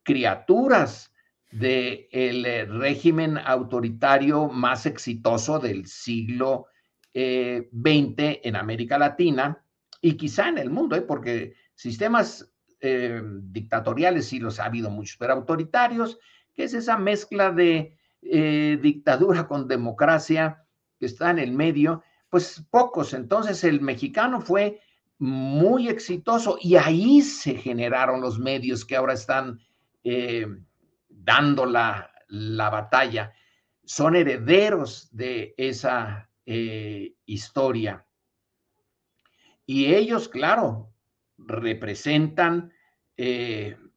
criaturas 0.05 1.13
del 1.51 2.47
eh, 2.47 2.65
régimen 2.67 3.37
autoritario 3.37 4.49
más 4.49 4.87
exitoso 4.87 5.59
del 5.59 5.87
siglo 5.87 6.67
XX 7.13 7.13
eh, 7.13 8.41
en 8.45 8.57
América 8.57 8.97
Latina 8.97 9.66
y 10.07 10.17
quizá 10.17 10.49
en 10.49 10.59
el 10.59 10.71
mundo, 10.71 11.05
porque 11.05 11.55
sistemas 11.75 12.53
dictatoriales 12.79 14.27
sí 14.27 14.39
los 14.39 14.61
ha 14.61 14.67
habido 14.67 14.91
muchos, 14.91 15.17
pero 15.17 15.33
autoritarios, 15.33 16.21
que 16.55 16.63
es 16.63 16.75
esa 16.75 16.97
mezcla 16.97 17.51
de 17.51 17.99
eh, 18.23 18.79
dictadura 18.81 19.49
con 19.49 19.67
democracia 19.67 20.65
que 21.01 21.07
está 21.07 21.31
en 21.31 21.41
el 21.41 21.51
medio, 21.51 22.05
pues 22.31 22.65
pocos. 22.71 23.15
Entonces 23.15 23.65
el 23.65 23.81
mexicano 23.81 24.41
fue 24.41 24.81
muy 25.19 25.89
exitoso 25.89 26.57
y 26.61 26.77
ahí 26.77 27.21
se 27.23 27.55
generaron 27.57 28.21
los 28.21 28.39
medios 28.39 28.85
que 28.85 28.95
ahora 28.95 29.15
están 29.15 29.59
eh, 30.05 30.47
dando 31.09 31.67
la, 31.67 32.13
batalla. 32.29 33.33
Son 33.85 34.15
herederos 34.15 35.09
de 35.11 35.53
esa 35.57 36.31
eh, 36.45 37.17
historia. 37.25 38.06
Y 39.67 39.95
ellos, 39.95 40.29
claro, 40.29 40.93
representan 41.37 42.73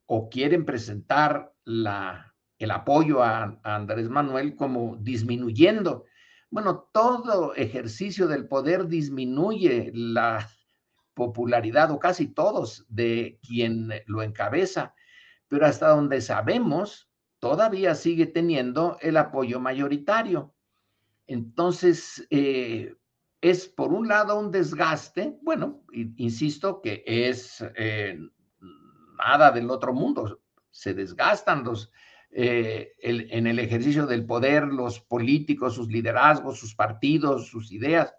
o 0.05 0.29
quieren 0.29 0.65
presentar 0.65 1.53
el 1.65 2.71
apoyo 2.71 3.23
a, 3.23 3.59
Andrés 3.63 4.09
Manuel 4.09 4.55
como 4.55 4.97
disminuyendo. 4.97 6.05
Bueno, 6.49 6.89
todo 6.91 7.53
ejercicio 7.55 8.27
del 8.27 8.47
poder 8.47 8.87
disminuye 8.87 9.91
la 9.93 10.49
popularidad 11.13 11.91
o 11.91 11.99
casi 11.99 12.27
todos 12.27 12.85
de 12.89 13.39
quien 13.47 13.89
lo 14.07 14.23
encabeza, 14.23 14.95
pero 15.47 15.65
hasta 15.65 15.89
donde 15.89 16.21
sabemos, 16.21 17.09
todavía 17.39 17.93
sigue 17.93 18.25
teniendo 18.25 18.97
el 19.01 19.17
apoyo 19.17 19.59
mayoritario. 19.59 20.53
Entonces, 21.27 22.25
eh, 22.31 22.95
es 23.41 23.67
por 23.67 23.93
un 23.93 24.07
lado 24.07 24.37
un 24.37 24.51
desgaste, 24.51 25.37
bueno, 25.41 25.83
insisto 25.93 26.81
que 26.81 27.03
es 27.05 27.63
eh, 27.75 28.19
nada 29.17 29.51
del 29.51 29.69
otro 29.69 29.93
mundo, 29.93 30.41
se 30.69 30.93
desgastan 30.93 31.63
los, 31.63 31.91
eh, 32.31 32.93
en 32.99 33.47
el 33.47 33.59
ejercicio 33.59 34.05
del 34.05 34.25
poder, 34.25 34.67
los 34.67 34.99
políticos, 34.99 35.75
sus 35.75 35.87
liderazgos, 35.87 36.59
sus 36.59 36.75
partidos, 36.75 37.47
sus 37.47 37.71
ideas, 37.71 38.13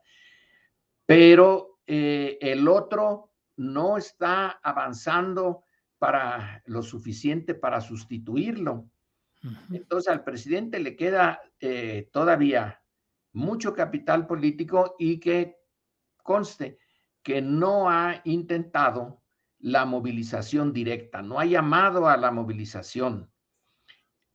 pero 1.05 1.81
eh, 1.87 2.39
el 2.41 2.67
otro 2.67 3.33
no 3.57 3.99
está 3.99 4.61
avanzando 4.63 5.65
para 5.99 6.63
lo 6.65 6.83
suficiente 6.83 7.55
para 7.55 7.83
sustituirlo. 7.83 8.89
Entonces 9.71 10.11
al 10.11 10.25
presidente 10.25 10.79
le 10.79 10.97
queda 10.97 11.41
todavía 12.11 12.80
mucho 13.33 13.75
capital 13.75 14.27
político 14.27 14.97
y 14.99 15.21
que 15.21 15.57
conste 16.23 16.79
que 17.23 17.43
no 17.43 17.91
ha 17.91 18.21
intentado 18.25 19.23
la 19.59 19.85
movilización 19.85 20.73
directa, 20.73 21.23
no 21.23 21.39
ha 21.39 21.45
llamado 21.45 22.09
a 22.09 22.17
la 22.17 22.31
movilización 22.31 23.31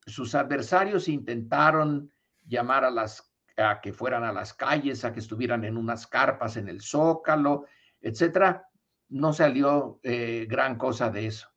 sus 0.05 0.35
adversarios 0.35 1.07
intentaron 1.07 2.11
llamar 2.45 2.85
a 2.85 2.91
las 2.91 3.31
a 3.57 3.79
que 3.79 3.93
fueran 3.93 4.25
a 4.25 4.33
las 4.33 4.53
calles, 4.53 5.05
a 5.05 5.13
que 5.13 5.21
estuvieran 5.21 5.63
en 5.63 5.77
unas 5.77 6.07
carpas 6.07 6.57
en 6.57 6.67
el 6.67 6.81
Zócalo, 6.81 7.65
etcétera. 8.01 8.67
No 9.07 9.31
salió 9.31 10.01
eh, 10.03 10.45
gran 10.49 10.77
cosa 10.77 11.09
de 11.09 11.27
eso. 11.27 11.47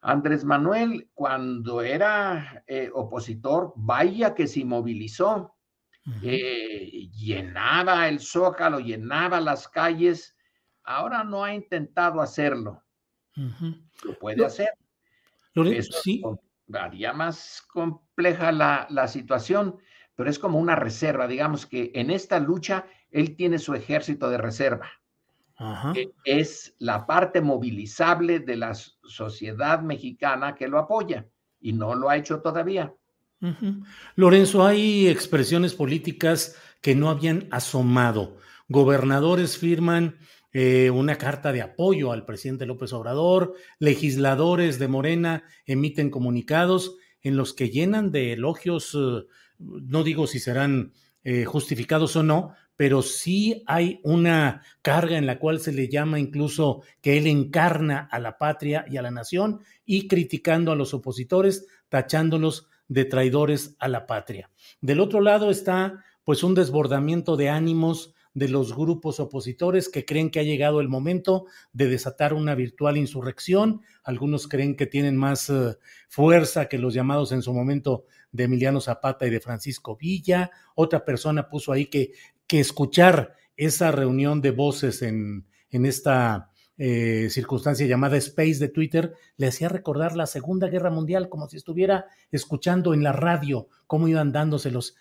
Andrés 0.00 0.44
Manuel, 0.44 1.08
cuando 1.14 1.82
era 1.82 2.64
eh, 2.66 2.90
opositor, 2.92 3.72
vaya 3.76 4.34
que 4.34 4.48
se 4.48 4.64
movilizó, 4.64 5.56
eh, 6.22 7.08
llenaba 7.12 8.08
el 8.08 8.20
Zócalo, 8.20 8.80
llenaba 8.80 9.40
las 9.40 9.68
calles. 9.68 10.36
Ahora 10.82 11.24
no 11.24 11.44
ha 11.44 11.54
intentado 11.54 12.20
hacerlo. 12.20 12.82
Lo 13.34 14.18
puede 14.18 14.44
hacer. 14.44 14.70
sí 15.82 16.22
haría 16.72 17.12
más 17.12 17.62
compleja 17.68 18.52
la, 18.52 19.08
situación, 19.08 19.78
pero 20.14 20.30
es 20.30 20.38
como 20.38 20.58
una 20.58 20.76
reserva, 20.76 21.26
digamos 21.26 21.66
que 21.66 21.90
en 21.94 22.10
esta 22.10 22.38
lucha 22.38 22.86
él 23.10 23.36
tiene 23.36 23.58
su 23.58 23.74
ejército 23.74 24.30
de 24.30 24.38
reserva. 24.38 24.90
es 26.24 26.74
la 26.78 27.06
parte 27.06 27.40
movilizable 27.40 28.40
de 28.40 28.56
la 28.56 28.74
sociedad 28.74 29.80
mexicana 29.80 30.54
que 30.54 30.68
lo 30.68 30.78
apoya 30.78 31.26
y 31.60 31.72
no 31.72 31.94
lo 31.94 32.08
ha 32.08 32.16
hecho 32.16 32.40
todavía. 32.40 32.92
Lorenzo, 34.16 34.64
hay 34.64 35.08
expresiones 35.08 35.74
políticas 35.74 36.56
que 36.80 36.94
no 36.94 37.10
habían 37.10 37.48
asomado. 37.50 38.36
Gobernadores 38.68 39.58
firman 39.58 40.16
eh, 40.52 40.90
una 40.90 41.16
carta 41.16 41.52
de 41.52 41.62
apoyo 41.62 42.12
al 42.12 42.24
presidente 42.24 42.64
López 42.64 42.92
Obrador, 42.92 43.54
legisladores 43.80 44.78
de 44.78 44.86
Morena 44.86 45.44
emiten 45.66 46.10
comunicados 46.10 46.96
en 47.22 47.36
los 47.36 47.54
que 47.54 47.70
llenan 47.70 48.12
de 48.12 48.34
elogios, 48.34 48.94
eh, 48.94 49.26
no 49.58 50.04
digo 50.04 50.26
si 50.28 50.38
serán 50.38 50.92
eh, 51.24 51.44
justificados 51.44 52.14
o 52.16 52.22
no, 52.22 52.54
pero 52.76 53.02
sí 53.02 53.62
hay 53.66 54.00
una 54.04 54.62
carga 54.82 55.16
en 55.16 55.26
la 55.26 55.38
cual 55.38 55.58
se 55.58 55.72
le 55.72 55.88
llama 55.88 56.20
incluso 56.20 56.82
que 57.00 57.18
él 57.18 57.26
encarna 57.26 58.08
a 58.10 58.18
la 58.18 58.38
patria 58.38 58.84
y 58.88 58.96
a 58.96 59.02
la 59.02 59.10
nación 59.10 59.60
y 59.84 60.06
criticando 60.06 60.70
a 60.70 60.76
los 60.76 60.94
opositores, 60.94 61.66
tachándolos 61.88 62.68
de 62.88 63.04
traidores 63.04 63.76
a 63.78 63.88
la 63.88 64.06
patria. 64.06 64.50
Del 64.80 65.00
otro 65.00 65.20
lado 65.20 65.50
está 65.50 66.04
pues 66.24 66.42
un 66.42 66.54
desbordamiento 66.54 67.36
de 67.36 67.50
ánimos 67.50 68.14
de 68.34 68.48
los 68.48 68.74
grupos 68.74 69.20
opositores 69.20 69.88
que 69.88 70.04
creen 70.04 70.30
que 70.30 70.40
ha 70.40 70.44
llegado 70.44 70.80
el 70.80 70.88
momento 70.88 71.46
de 71.72 71.88
desatar 71.88 72.34
una 72.34 72.54
virtual 72.56 72.96
insurrección. 72.96 73.82
Algunos 74.02 74.48
creen 74.48 74.76
que 74.76 74.86
tienen 74.86 75.16
más 75.16 75.48
eh, 75.50 75.76
fuerza 76.08 76.68
que 76.68 76.78
los 76.78 76.94
llamados 76.94 77.30
en 77.30 77.42
su 77.42 77.54
momento 77.54 78.06
de 78.32 78.44
Emiliano 78.44 78.80
Zapata 78.80 79.26
y 79.26 79.30
de 79.30 79.40
Francisco 79.40 79.96
Villa. 79.96 80.50
Otra 80.74 81.04
persona 81.04 81.48
puso 81.48 81.70
ahí 81.70 81.86
que, 81.86 82.12
que 82.48 82.58
escuchar 82.58 83.34
esa 83.56 83.92
reunión 83.92 84.40
de 84.40 84.50
voces 84.50 85.02
en, 85.02 85.46
en 85.70 85.86
esta 85.86 86.50
eh, 86.76 87.28
circunstancia 87.30 87.86
llamada 87.86 88.16
Space 88.16 88.58
de 88.58 88.68
Twitter 88.68 89.14
le 89.36 89.46
hacía 89.46 89.68
recordar 89.68 90.16
la 90.16 90.26
Segunda 90.26 90.68
Guerra 90.68 90.90
Mundial, 90.90 91.28
como 91.28 91.48
si 91.48 91.56
estuviera 91.56 92.06
escuchando 92.30 92.94
en 92.94 93.02
la 93.02 93.12
radio 93.12 93.68
cómo 93.86 94.08
iban 94.08 94.32
dándoselos. 94.32 94.96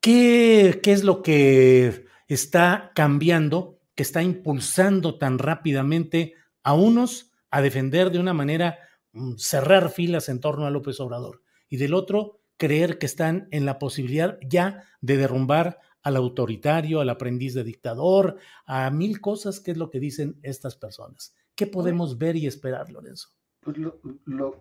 ¿Qué, 0.00 0.80
qué 0.82 0.92
es 0.92 1.02
lo 1.02 1.22
que 1.22 2.06
está 2.28 2.92
cambiando, 2.94 3.80
que 3.94 4.02
está 4.02 4.22
impulsando 4.22 5.18
tan 5.18 5.38
rápidamente 5.38 6.34
a 6.62 6.74
unos 6.74 7.32
a 7.50 7.62
defender 7.62 8.10
de 8.10 8.18
una 8.18 8.34
manera 8.34 8.78
mm, 9.12 9.36
cerrar 9.36 9.90
filas 9.90 10.28
en 10.28 10.40
torno 10.40 10.66
a 10.66 10.70
López 10.70 11.00
Obrador 11.00 11.42
y 11.68 11.78
del 11.78 11.94
otro 11.94 12.40
creer 12.56 12.98
que 12.98 13.06
están 13.06 13.48
en 13.50 13.64
la 13.64 13.78
posibilidad 13.78 14.38
ya 14.46 14.84
de 15.00 15.16
derrumbar 15.16 15.78
al 16.08 16.16
autoritario, 16.16 17.00
al 17.00 17.10
aprendiz 17.10 17.54
de 17.54 17.64
dictador, 17.64 18.38
a 18.66 18.90
mil 18.90 19.20
cosas 19.20 19.60
que 19.60 19.70
es 19.70 19.76
lo 19.76 19.90
que 19.90 20.00
dicen 20.00 20.38
estas 20.42 20.74
personas. 20.74 21.34
¿Qué 21.54 21.66
podemos 21.66 22.18
ver 22.18 22.36
y 22.36 22.46
esperar, 22.46 22.90
Lorenzo? 22.90 23.28
Pues 23.60 23.76
lo, 23.78 24.60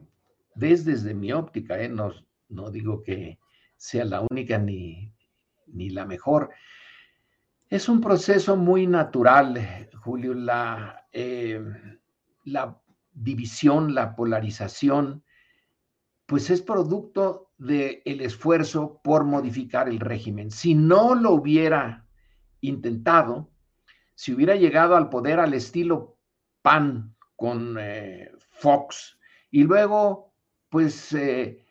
ves 0.56 0.86
desde 0.86 1.14
mi 1.14 1.32
óptica, 1.32 1.82
¿eh? 1.82 1.90
no, 1.90 2.14
no 2.50 2.70
digo 2.70 3.02
que 3.02 3.40
sea 3.76 4.06
la 4.06 4.26
única 4.30 4.58
ni, 4.58 5.14
ni 5.68 5.90
la 5.90 6.06
mejor. 6.06 6.50
Es 7.70 7.88
un 7.90 8.02
proceso 8.02 8.56
muy 8.58 8.88
natural, 8.88 9.90
Julio, 10.04 10.34
la, 10.34 11.08
eh, 11.12 11.62
la 12.46 12.82
división, 13.14 13.94
la 13.94 14.16
polarización, 14.16 15.24
pues 16.28 16.50
es 16.50 16.62
producto 16.62 17.52
del 17.58 18.22
esfuerzo 18.22 19.00
por 19.04 19.24
modificar 19.24 19.90
el 19.90 20.00
régimen. 20.00 20.52
Si 20.52 20.76
no 20.76 21.16
lo 21.16 21.32
hubiera 21.32 22.06
intentado, 22.62 23.50
si 24.14 24.34
hubiera 24.34 24.56
llegado 24.56 24.96
al 24.96 25.10
poder 25.10 25.40
al 25.40 25.54
estilo 25.54 26.18
PAN 26.62 27.16
con 27.38 27.78
eh, 27.80 28.30
Fox 28.50 29.18
y 29.50 29.64
luego, 29.64 30.34
pues, 30.70 31.14
eh, 31.14 31.66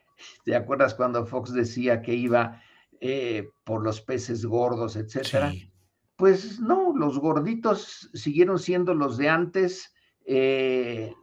¿te 0.45 0.57
acuerdas 0.57 0.95
cuando 0.95 1.27
Fox 1.27 1.53
decía 1.53 2.01
que 2.01 2.14
iba 2.14 2.62
eh, 3.01 3.51
por 3.62 3.83
los 3.83 4.01
peces 4.01 4.47
gordos, 4.47 4.97
etcétera? 4.97 5.53
Pues 6.16 6.61
no, 6.61 6.97
los 6.97 7.19
gorditos 7.19 8.09
siguieron 8.14 8.59
siendo 8.59 8.95
los 8.95 9.19
de 9.19 9.29
antes, 9.29 9.92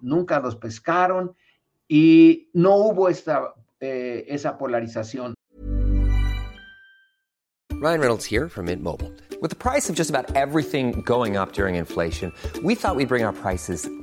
nunca 0.01 0.39
los 0.39 0.55
pescaron 0.55 1.35
y 1.93 2.49
no 2.53 2.77
hubo 2.77 3.07
eh, 3.07 4.25
esa 4.27 4.57
polarización. 4.57 5.35
Ryan 7.71 7.99
Reynolds 7.99 8.25
here 8.25 8.49
from 8.49 8.65
Mint 8.65 8.81
Mobile. 8.81 9.11
With 9.41 9.51
the 9.51 9.55
price 9.55 9.89
of 9.89 9.95
just 9.95 10.09
about 10.09 10.35
everything 10.35 11.03
going 11.03 11.37
up 11.37 11.53
during 11.53 11.75
inflation, 11.75 12.31
we 12.63 12.73
thought 12.73 12.95
we'd 12.95 13.09
bring 13.09 13.23
our 13.23 13.33
prices 13.33 13.87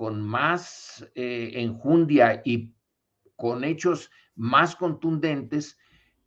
con 0.00 0.22
más 0.22 1.06
eh, 1.14 1.52
enjundia 1.56 2.40
y 2.42 2.72
con 3.36 3.64
hechos 3.64 4.10
más 4.34 4.74
contundentes, 4.74 5.76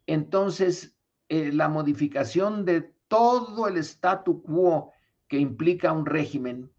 entonces 0.06 0.96
eh, 1.28 1.52
la 1.52 1.70
modificación 1.70 2.66
de 2.66 2.94
todo 3.08 3.68
el 3.68 3.78
statu 3.78 4.44
quo 4.44 4.92
que 5.28 5.40
implica 5.40 5.92
un 5.92 6.06
régimen 6.06 6.72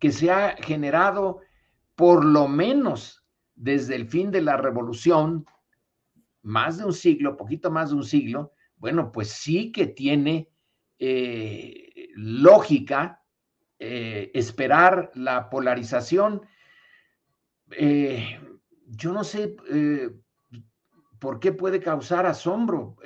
que 0.00 0.10
se 0.10 0.32
ha 0.32 0.56
generado 0.56 1.38
por 1.94 2.24
lo 2.24 2.48
menos 2.48 3.24
desde 3.54 3.94
el 3.94 4.08
fin 4.08 4.32
de 4.32 4.42
la 4.42 4.56
revolución, 4.56 5.46
más 6.42 6.78
de 6.78 6.84
un 6.84 6.94
siglo, 6.94 7.36
poquito 7.36 7.70
más 7.70 7.90
de 7.90 7.94
un 7.94 8.04
siglo, 8.04 8.54
bueno, 8.76 9.12
pues 9.12 9.28
sí 9.28 9.70
que 9.70 9.86
tiene 9.86 10.50
eh, 10.98 12.08
lógica 12.16 13.19
eh, 13.82 14.30
esperar 14.34 15.10
la 15.14 15.48
polarización. 15.48 16.42
Eh, 17.70 18.38
yo 18.86 19.10
no 19.10 19.24
sé 19.24 19.56
eh, 19.70 20.10
por 21.18 21.40
qué 21.40 21.52
puede 21.52 21.80
causar 21.80 22.26
asombro. 22.26 22.96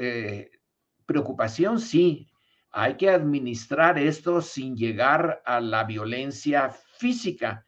preocupación, 1.06 1.78
sí. 1.78 2.28
Hay 2.72 2.96
que 2.96 3.08
administrar 3.08 4.00
esto 4.00 4.40
sin 4.40 4.76
llegar 4.76 5.42
a 5.44 5.60
la 5.60 5.84
violencia 5.84 6.70
física, 6.70 7.64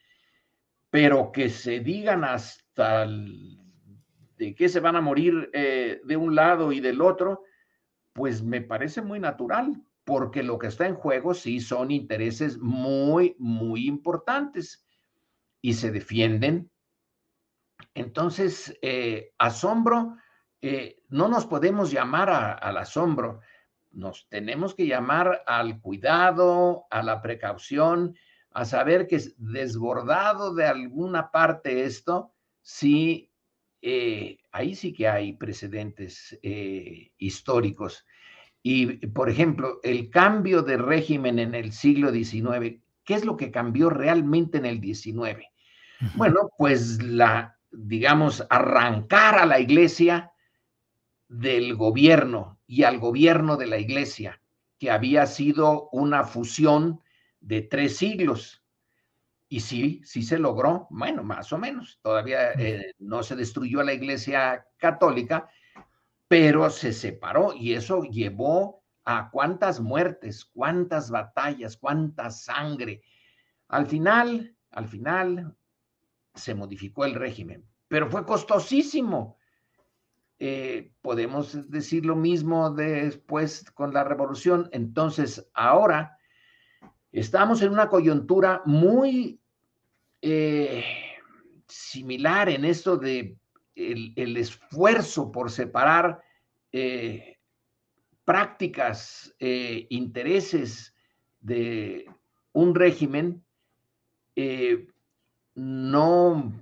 pero 0.91 1.31
que 1.31 1.49
se 1.49 1.79
digan 1.79 2.25
hasta 2.25 3.07
de 3.07 4.55
que 4.57 4.69
se 4.69 4.81
van 4.81 4.97
a 4.97 5.01
morir 5.01 5.49
de 5.53 6.17
un 6.17 6.35
lado 6.35 6.73
y 6.73 6.81
del 6.81 7.01
otro, 7.01 7.45
pues 8.13 8.43
me 8.43 8.63
parece 8.63 9.01
muy 9.01 9.21
natural 9.21 9.86
porque 10.07 10.45
lo 10.45 10.57
que 10.57 10.69
está 10.69 10.87
en 10.87 10.95
juego 10.95 11.35
sí 11.35 11.59
son 11.59 11.91
intereses 11.91 12.59
muy, 12.59 13.35
muy 13.41 13.89
importantes 13.89 14.87
y 15.61 15.75
se 15.75 15.91
defienden. 15.91 16.71
Entonces, 17.93 18.79
eh, 18.83 19.33
asombro, 19.37 20.17
eh, 20.63 21.03
no 21.09 21.27
nos 21.27 21.45
podemos 21.45 21.91
llamar 21.91 22.31
al 22.31 22.77
asombro, 22.77 23.41
nos 23.91 24.29
tenemos 24.29 24.77
que 24.77 24.87
llamar 24.87 25.43
al 25.45 25.81
cuidado, 25.81 26.87
a 26.89 27.03
la 27.03 27.21
precaución, 27.21 28.17
a 28.53 28.65
saber 28.65 29.09
que 29.09 29.21
desbordado 29.39 30.55
de 30.55 30.67
alguna 30.67 31.33
parte 31.33 31.83
esto, 31.83 32.33
sí, 32.63 33.33
eh, 33.83 34.39
ahí 34.53 34.77
sí 34.77 34.93
que 34.93 35.09
hay 35.09 35.33
precedentes 35.33 36.39
históricos. 37.19 38.07
Y, 38.69 38.87
por 39.07 39.31
ejemplo, 39.31 39.79
el 39.85 40.11
cambio 40.11 40.61
de 40.61 40.77
régimen 40.77 41.39
en 41.39 41.55
el 41.55 41.71
siglo 41.71 42.11
XIX, 42.11 42.81
¿qué 43.05 43.15
es 43.15 43.25
lo 43.25 43.37
que 43.37 43.53
cambió 43.53 43.91
realmente 43.91 44.59
en 44.59 44.67
el 44.67 44.81
XIX? 44.81 45.39
Bueno, 46.17 46.51
pues 46.59 47.01
la, 47.01 47.57
digamos, 47.71 48.45
arrancar 48.51 49.39
a 49.39 49.47
la 49.47 49.61
iglesia 49.61 50.33
del 51.29 51.77
gobierno 51.77 52.59
y 52.67 52.83
al 52.83 52.99
gobierno 52.99 53.57
de 53.57 53.69
la 53.69 53.79
iglesia, 53.79 54.43
que 54.81 54.91
había 54.91 55.27
sido 55.27 55.89
una 55.93 56.25
fusión 56.25 57.01
de 57.39 57.63
tres 57.63 57.97
siglos. 57.97 58.65
Y 59.49 59.61
sí, 59.61 60.01
sí 60.03 60.25
se 60.25 60.41
logró, 60.41 60.89
bueno, 60.91 61.23
más 61.23 61.53
o 61.53 61.59
menos. 61.59 62.01
Todavía 62.03 62.51
eh, 62.55 62.95
no 62.99 63.23
se 63.23 63.37
destruyó 63.37 63.85
la 63.85 63.93
iglesia 63.93 64.67
católica, 64.77 65.49
pero 66.29 66.69
se 66.71 66.93
separó 66.93 67.53
y 67.55 67.75
eso 67.75 68.03
llevó 68.03 68.83
a 69.05 69.31
cuántas 69.31 69.81
muertes, 69.81 70.45
cuántas 70.45 71.11
batallas, 71.11 71.77
cuánta 71.77 72.31
sangre. 72.31 73.03
Al 73.69 73.87
final, 73.87 74.57
al 74.71 74.89
final 74.89 75.57
se 76.35 76.55
modificó 76.55 77.05
el 77.05 77.15
régimen, 77.15 77.65
pero 77.89 78.11
fue 78.11 78.27
costosísimo. 78.27 79.39
Eh, 80.39 80.93
podemos 81.01 81.71
decir 81.71 82.05
lo 82.05 82.17
mismo 82.17 82.71
después 82.71 83.71
con 83.71 83.95
la 83.95 84.05
revolución. 84.05 84.69
Entonces, 84.73 85.49
ahora 85.55 86.19
estamos 87.13 87.63
en 87.63 87.73
una 87.73 87.89
coyuntura 87.89 88.61
muy 88.67 89.41
eh, 90.21 90.85
similar 91.69 92.49
en 92.49 92.65
esto 92.65 92.97
de 92.97 93.39
el, 93.77 94.37
esfuerzo 94.37 95.31
por 95.31 95.51
separar 95.51 96.23
eh, 96.73 97.37
prácticas, 98.27 99.35
eh, 99.39 99.87
intereses 99.89 100.95
de 101.41 102.11
un 102.53 102.75
régimen 102.75 103.43
eh, 104.35 104.89
no, 105.55 106.53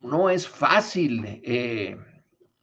no 0.00 0.30
es 0.30 0.48
fácil 0.48 1.22
eh, 1.44 1.98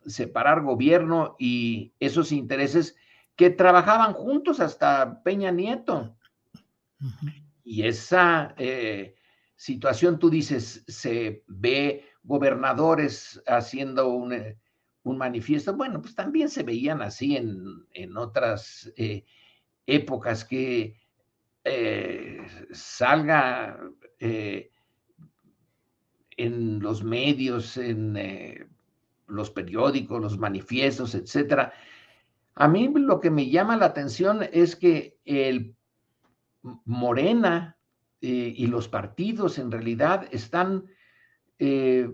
separar 0.05 0.61
gobierno 0.61 1.35
y 1.37 1.93
esos 1.99 2.31
intereses 2.31 2.95
que 3.35 3.51
trabajaban 3.51 4.13
juntos 4.13 4.59
hasta 4.59 5.21
Peña 5.21 5.51
Nieto. 5.51 6.17
Y 7.63 7.83
esa 7.83 8.55
situación, 9.55 10.19
tú 10.19 10.29
dices, 10.29 10.83
se 10.87 11.43
ve 11.47 12.05
gobernadores 12.23 13.41
haciendo 13.47 14.09
un, 14.09 14.33
un, 15.03 15.17
manifiesto. 15.17 15.73
Bueno, 15.73 16.01
pues 16.01 16.15
también 16.15 16.49
se 16.49 16.63
veían 16.63 17.01
así 17.01 17.35
en, 17.35 17.85
en 17.93 18.17
otras 18.17 18.91
épocas 19.85 20.45
que 20.45 20.95
salga 22.71 23.79
en 26.37 26.79
los 26.79 27.03
medios, 27.03 27.77
en 27.77 28.15
eh, 28.17 28.67
los 29.27 29.51
periódicos, 29.51 30.21
los 30.21 30.37
manifiestos, 30.37 31.15
etcétera. 31.15 31.73
A 32.55 32.67
mí 32.67 32.91
lo 32.93 33.19
que 33.19 33.31
me 33.31 33.49
llama 33.49 33.77
la 33.77 33.85
atención 33.85 34.41
es 34.51 34.75
que 34.75 35.17
el 35.25 35.75
Morena 36.85 37.77
eh, 38.21 38.53
y 38.55 38.67
los 38.67 38.87
partidos 38.87 39.57
en 39.57 39.71
realidad 39.71 40.27
están 40.31 40.85
eh, 41.59 42.09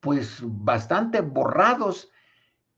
pues 0.00 0.40
bastante 0.42 1.20
borrados 1.20 2.10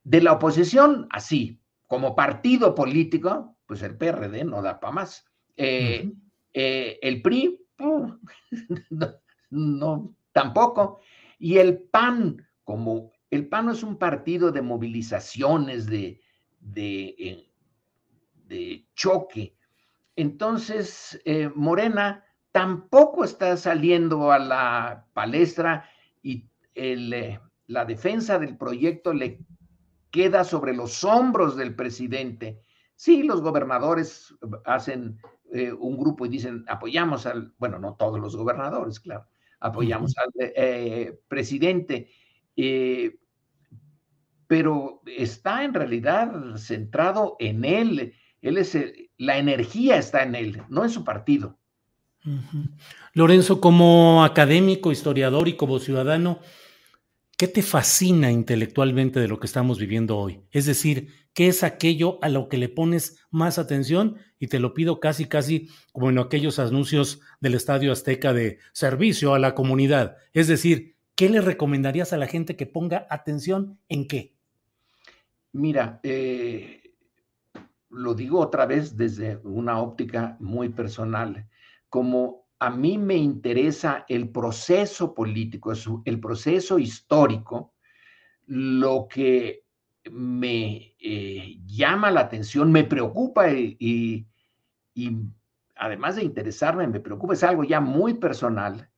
de 0.04 0.22
la 0.22 0.32
oposición, 0.32 1.06
así 1.10 1.60
como 1.86 2.16
partido 2.16 2.74
político, 2.74 3.56
pues 3.66 3.82
el 3.82 3.96
PRD 3.96 4.44
no 4.44 4.62
da 4.62 4.80
para 4.80 4.92
más. 4.92 5.26
el 5.56 7.22
PRI, 7.22 7.62
no, 9.50 10.16
tampoco. 10.32 11.00
Y 11.38 11.58
el 11.58 11.78
PAN, 11.78 12.46
como 12.64 13.12
el 13.30 13.48
PAN 13.48 13.66
no 13.66 13.72
es 13.72 13.82
un 13.82 13.96
partido 13.96 14.52
de 14.52 14.62
movilizaciones, 14.62 15.86
de, 15.86 16.20
de, 16.60 17.14
eh, 17.18 17.50
de 18.46 18.86
choque. 18.94 19.56
Entonces, 20.16 21.20
eh, 21.24 21.50
Morena 21.54 22.24
tampoco 22.52 23.24
está 23.24 23.56
saliendo 23.56 24.30
a 24.30 24.38
la 24.38 25.06
palestra 25.12 25.88
y 26.22 26.48
eh, 26.74 27.38
la 27.66 27.84
defensa 27.84 28.38
del 28.38 28.56
proyecto 28.56 29.12
le 29.12 29.40
queda 30.10 30.44
sobre 30.44 30.74
los 30.74 31.02
hombros 31.04 31.56
del 31.56 31.74
presidente. 31.74 32.60
Sí, 32.94 33.22
los 33.22 33.40
gobernadores 33.40 34.34
hacen 34.64 35.18
un 35.78 35.98
grupo 35.98 36.24
y 36.24 36.30
dicen, 36.30 36.64
apoyamos 36.66 37.26
al, 37.26 37.52
bueno, 37.58 37.78
no 37.78 37.94
todos 37.96 38.18
los 38.18 38.34
gobernadores, 38.34 39.00
claro, 39.00 39.26
apoyamos 39.62 40.14
al 40.18 40.30
eh, 40.38 41.18
presidente, 41.28 42.10
eh, 42.56 43.16
pero 44.46 45.00
está 45.06 45.64
en 45.64 45.72
realidad 45.72 46.56
centrado 46.56 47.36
en 47.38 47.64
él. 47.64 48.14
Él 48.42 48.58
es 48.58 48.76
la 49.16 49.38
energía 49.38 49.96
está 49.96 50.24
en 50.24 50.34
él, 50.34 50.62
no 50.68 50.84
en 50.84 50.90
su 50.90 51.04
partido. 51.04 51.58
Lorenzo, 53.14 53.61
como 53.61 54.24
académico, 54.24 54.92
historiador 54.92 55.48
y 55.48 55.56
como 55.56 55.78
ciudadano, 55.78 56.40
¿qué 57.37 57.48
te 57.48 57.62
fascina 57.62 58.30
intelectualmente 58.30 59.20
de 59.20 59.28
lo 59.28 59.40
que 59.40 59.46
estamos 59.46 59.78
viviendo 59.78 60.16
hoy? 60.16 60.42
Es 60.50 60.66
decir, 60.66 61.08
¿qué 61.35 61.48
es 61.48 61.62
aquello 61.62 62.18
a 62.22 62.28
lo 62.28 62.48
que 62.48 62.58
le 62.58 62.68
pones 62.68 63.18
más 63.30 63.58
atención? 63.58 64.16
Y 64.38 64.46
te 64.46 64.61
lo 64.61 64.74
pido 64.74 65.00
casi, 65.00 65.26
casi 65.26 65.68
como 65.92 66.11
en 66.11 66.18
aquellos 66.18 66.58
anuncios 66.58 67.20
del 67.40 67.54
Estadio 67.54 67.92
Azteca 67.92 68.32
de 68.32 68.58
servicio 68.72 69.35
a 69.35 69.38
la 69.38 69.54
comunidad. 69.54 70.16
Es 70.32 70.46
decir, 70.46 70.96
¿qué 71.14 71.28
le 71.28 71.40
recomendarías 71.40 72.12
a 72.12 72.18
la 72.18 72.26
gente 72.26 72.56
que 72.56 72.66
ponga 72.66 73.06
atención 73.11 73.78
en 73.88 74.06
qué? 74.06 74.35
Mira, 75.52 76.00
eh, 76.02 76.82
lo 77.90 78.14
digo 78.14 78.40
otra 78.40 78.66
vez 78.66 78.96
desde 78.96 79.37
una 79.44 79.80
óptica 79.80 80.37
muy 80.40 80.70
personal, 80.70 81.46
como 81.92 82.46
a 82.59 82.70
mí 82.70 82.96
me 82.96 83.16
interesa 83.16 84.07
el 84.09 84.31
proceso 84.31 85.12
político, 85.12 85.74
el 86.07 86.20
proceso 86.20 86.78
histórico, 86.78 87.74
lo 88.46 89.07
que 89.11 89.66
me 90.11 90.94
eh, 90.98 91.59
llama 91.66 92.11
la 92.11 92.22
atención, 92.22 92.72
me 92.72 92.85
preocupa 92.85 93.50
y, 93.52 94.26
además 95.76 96.16
de 96.16 96.24
interesarme, 96.24 96.87
me 96.87 97.00
preocupa, 97.00 97.35
es 97.35 97.42
algo 97.42 97.62
ya 97.62 97.81
muy 97.81 98.14
personal. 98.14 98.88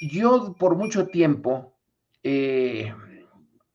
Yo 0.00 0.54
por 0.56 0.76
mucho 0.76 1.08
tiempo 1.08 1.76
eh, 2.22 2.94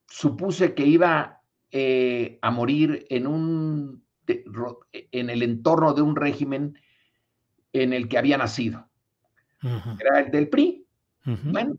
supuse 0.07 0.73
que 0.73 0.85
iba 0.85 1.41
eh, 1.69 2.39
a 2.41 2.49
morir 2.49 3.05
en, 3.09 3.27
un, 3.27 4.05
en 4.25 5.29
el 5.29 5.43
entorno 5.43 5.93
de 5.93 6.01
un 6.01 6.15
régimen 6.15 6.77
en 7.73 7.93
el 7.93 8.07
que 8.07 8.17
había 8.17 8.37
nacido. 8.37 8.87
Era 9.61 10.19
el 10.19 10.31
del 10.31 10.49
PRI. 10.49 10.85
Bueno, 11.25 11.77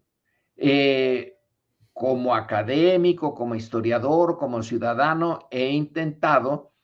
eh, 0.57 1.37
como 1.93 2.35
académico, 2.35 3.35
como 3.35 3.55
historiador, 3.55 4.37
como 4.37 4.63
ciudadano, 4.63 5.49
he 5.51 5.71
intentado 5.71 6.75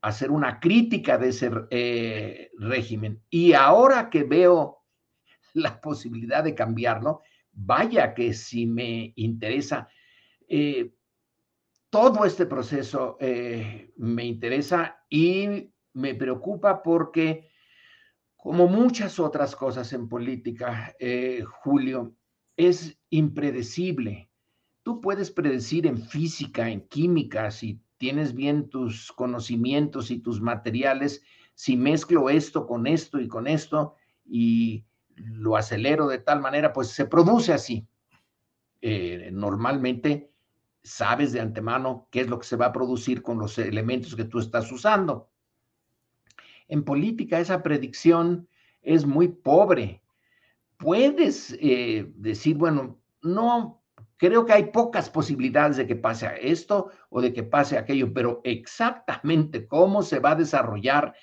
hacer 0.00 0.30
una 0.30 0.58
crítica 0.60 1.18
de 1.18 1.28
ese 1.28 1.50
eh, 1.70 2.50
régimen. 2.58 3.22
Y 3.28 3.52
ahora 3.52 4.08
que 4.08 4.24
veo 4.24 4.84
la 5.54 5.80
posibilidad 5.80 6.42
de 6.42 6.54
cambiarlo, 6.54 7.22
vaya 7.52 8.14
que 8.14 8.32
si 8.32 8.66
me 8.66 9.12
interesa, 9.16 9.88
eh, 10.48 10.92
todo 11.90 12.24
este 12.24 12.46
proceso 12.46 13.16
me 13.96 14.24
interesa 14.24 14.98
y 15.08 15.70
me 15.94 16.14
preocupa 16.14 16.82
porque 16.82 17.48
como 18.46 18.68
muchas 18.68 19.18
otras 19.18 19.56
cosas 19.56 19.92
en 19.92 20.08
política, 20.08 20.94
eh, 21.00 21.42
Julio, 21.64 22.14
es 22.56 22.96
impredecible. 23.10 24.30
Tú 24.84 25.00
puedes 25.00 25.32
predecir 25.32 25.84
en 25.84 26.00
física, 26.00 26.70
en 26.70 26.82
química, 26.82 27.50
si 27.50 27.80
tienes 27.96 28.34
bien 28.34 28.68
tus 28.68 29.10
conocimientos 29.10 30.12
y 30.12 30.20
tus 30.20 30.40
materiales, 30.40 31.24
si 31.56 31.76
mezclo 31.76 32.30
esto 32.30 32.68
con 32.68 32.86
esto 32.86 33.18
y 33.18 33.26
con 33.26 33.48
esto 33.48 33.96
y 34.24 34.84
lo 35.16 35.56
acelero 35.56 36.06
de 36.06 36.18
tal 36.18 36.40
manera, 36.40 36.72
pues 36.72 36.90
se 36.90 37.06
produce 37.06 37.52
así. 37.52 37.88
Eh, 38.80 39.30
normalmente 39.32 40.30
sabes 40.84 41.32
de 41.32 41.40
antemano 41.40 42.06
qué 42.12 42.20
es 42.20 42.28
lo 42.28 42.38
que 42.38 42.46
se 42.46 42.54
va 42.54 42.66
a 42.66 42.72
producir 42.72 43.22
con 43.22 43.40
los 43.40 43.58
elementos 43.58 44.14
que 44.14 44.24
tú 44.24 44.38
estás 44.38 44.70
usando. 44.70 45.30
En 46.68 46.84
política 46.84 47.40
esa 47.40 47.62
predicción 47.62 48.48
es 48.82 49.06
muy 49.06 49.28
pobre. 49.28 50.02
Puedes 50.76 51.56
eh, 51.60 52.10
decir, 52.16 52.56
bueno, 52.56 53.00
no, 53.22 53.82
creo 54.16 54.44
que 54.44 54.52
hay 54.52 54.64
pocas 54.70 55.10
posibilidades 55.10 55.76
de 55.76 55.86
que 55.86 55.96
pase 55.96 56.28
esto 56.40 56.90
o 57.10 57.20
de 57.20 57.32
que 57.32 57.42
pase 57.42 57.78
aquello, 57.78 58.12
pero 58.12 58.40
exactamente 58.44 59.66
cómo 59.66 60.02
se 60.02 60.18
va 60.18 60.32
a 60.32 60.36
desarrollar 60.36 61.14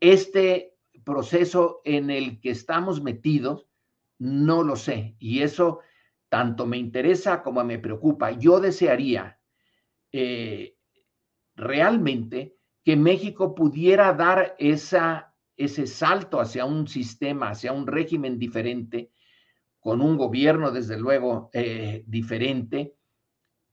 este 0.00 0.74
proceso 1.04 1.80
en 1.84 2.10
el 2.10 2.40
que 2.40 2.50
estamos 2.50 3.02
metidos, 3.02 3.66
no 4.18 4.62
lo 4.62 4.76
sé. 4.76 5.14
Y 5.18 5.42
eso 5.42 5.80
tanto 6.28 6.66
me 6.66 6.76
interesa 6.76 7.42
como 7.42 7.62
me 7.64 7.78
preocupa. 7.78 8.32
Yo 8.32 8.60
desearía 8.60 9.38
eh, 10.12 10.76
realmente 11.54 12.55
que 12.86 12.94
México 12.94 13.52
pudiera 13.52 14.12
dar 14.12 14.54
esa, 14.60 15.34
ese 15.56 15.88
salto 15.88 16.40
hacia 16.40 16.64
un 16.64 16.86
sistema, 16.86 17.50
hacia 17.50 17.72
un 17.72 17.84
régimen 17.84 18.38
diferente, 18.38 19.10
con 19.80 20.00
un 20.00 20.16
gobierno, 20.16 20.70
desde 20.70 20.96
luego, 20.96 21.50
eh, 21.52 22.04
diferente, 22.06 22.94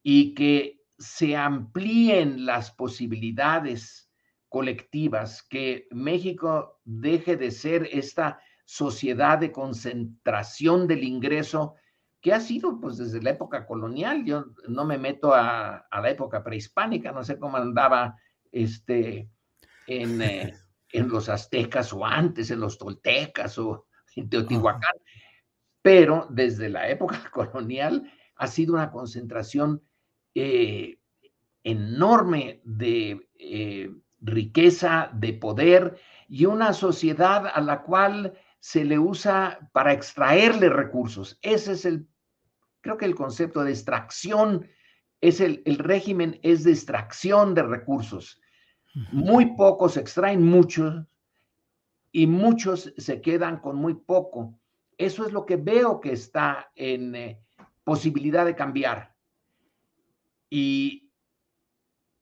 y 0.02 0.34
que 0.34 0.82
se 0.98 1.36
amplíen 1.36 2.48
las 2.48 2.72
posibilidades 2.72 4.12
colectivas, 4.50 5.44
que 5.44 5.88
México 5.92 6.82
deje 6.84 7.38
de 7.38 7.52
ser 7.52 7.88
esta 7.92 8.40
sociedad 8.66 9.38
de 9.38 9.52
concentración 9.52 10.88
del 10.88 11.04
ingreso 11.04 11.76
que 12.20 12.34
ha 12.34 12.40
sido 12.40 12.80
pues 12.80 12.98
desde 12.98 13.22
la 13.22 13.30
época 13.30 13.68
colonial. 13.68 14.26
Yo 14.26 14.46
no 14.68 14.86
me 14.86 14.98
meto 14.98 15.36
a, 15.36 15.86
a 15.92 16.02
la 16.02 16.10
época 16.10 16.44
prehispánica, 16.44 17.12
no 17.12 17.24
sé 17.24 17.38
cómo 17.38 17.58
andaba 17.58 18.18
este, 18.54 19.30
eh, 19.88 20.54
en, 20.94 21.10
los 21.10 21.28
aztecas 21.28 21.92
o 21.92 22.06
antes, 22.06 22.52
en 22.52 22.62
los 22.62 22.78
toltecas 22.78 23.58
o 23.58 23.88
en 24.16 24.30
Teotihuacán, 24.30 24.96
pero 25.82 26.28
desde 26.30 26.70
la 26.70 26.88
época 26.88 27.30
colonial 27.32 28.10
ha 28.36 28.48
sido 28.48 28.76
una 28.76 28.92
concentración 28.92 29.82
eh, 30.36 31.00
enorme 31.64 32.62
de 32.64 33.28
eh, 33.38 33.92
riqueza, 34.22 35.10
de 35.14 35.34
poder 35.34 36.00
y 36.28 36.46
una 36.46 36.74
sociedad 36.74 37.48
a 37.54 37.62
la 37.62 37.84
cual 37.84 38.34
se 38.60 38.86
le 38.86 38.98
usa 38.98 39.70
para 39.74 39.94
extraerle 39.94 40.70
recursos. 40.70 41.38
Ese 41.42 41.74
es 41.74 41.86
el, 41.86 42.08
creo 42.82 42.98
que 42.98 43.06
el 43.06 43.16
concepto 43.16 43.64
de 43.64 43.72
extracción, 43.72 44.68
es 45.22 45.40
el, 45.40 45.62
el 45.66 45.78
régimen 45.78 46.40
es 46.44 46.64
de 46.64 46.72
extracción 46.72 47.54
de 47.54 47.64
recursos. 47.64 48.42
Muy 49.12 49.56
pocos 49.56 49.98
extraen 49.98 50.46
muchos 50.46 51.06
y 52.12 52.28
muchos 52.28 52.94
se 52.96 53.22
quedan 53.22 53.60
con 53.60 53.76
muy 53.76 53.96
poco. 53.96 54.60
Eso 54.98 55.26
es 55.26 55.34
lo 55.34 55.46
que 55.46 55.56
veo 55.56 56.00
que 56.00 56.12
está 56.12 56.72
en 56.76 57.16
eh, 57.16 57.42
posibilidad 57.84 58.46
de 58.46 58.56
cambiar. 58.56 59.16
Y 60.50 61.12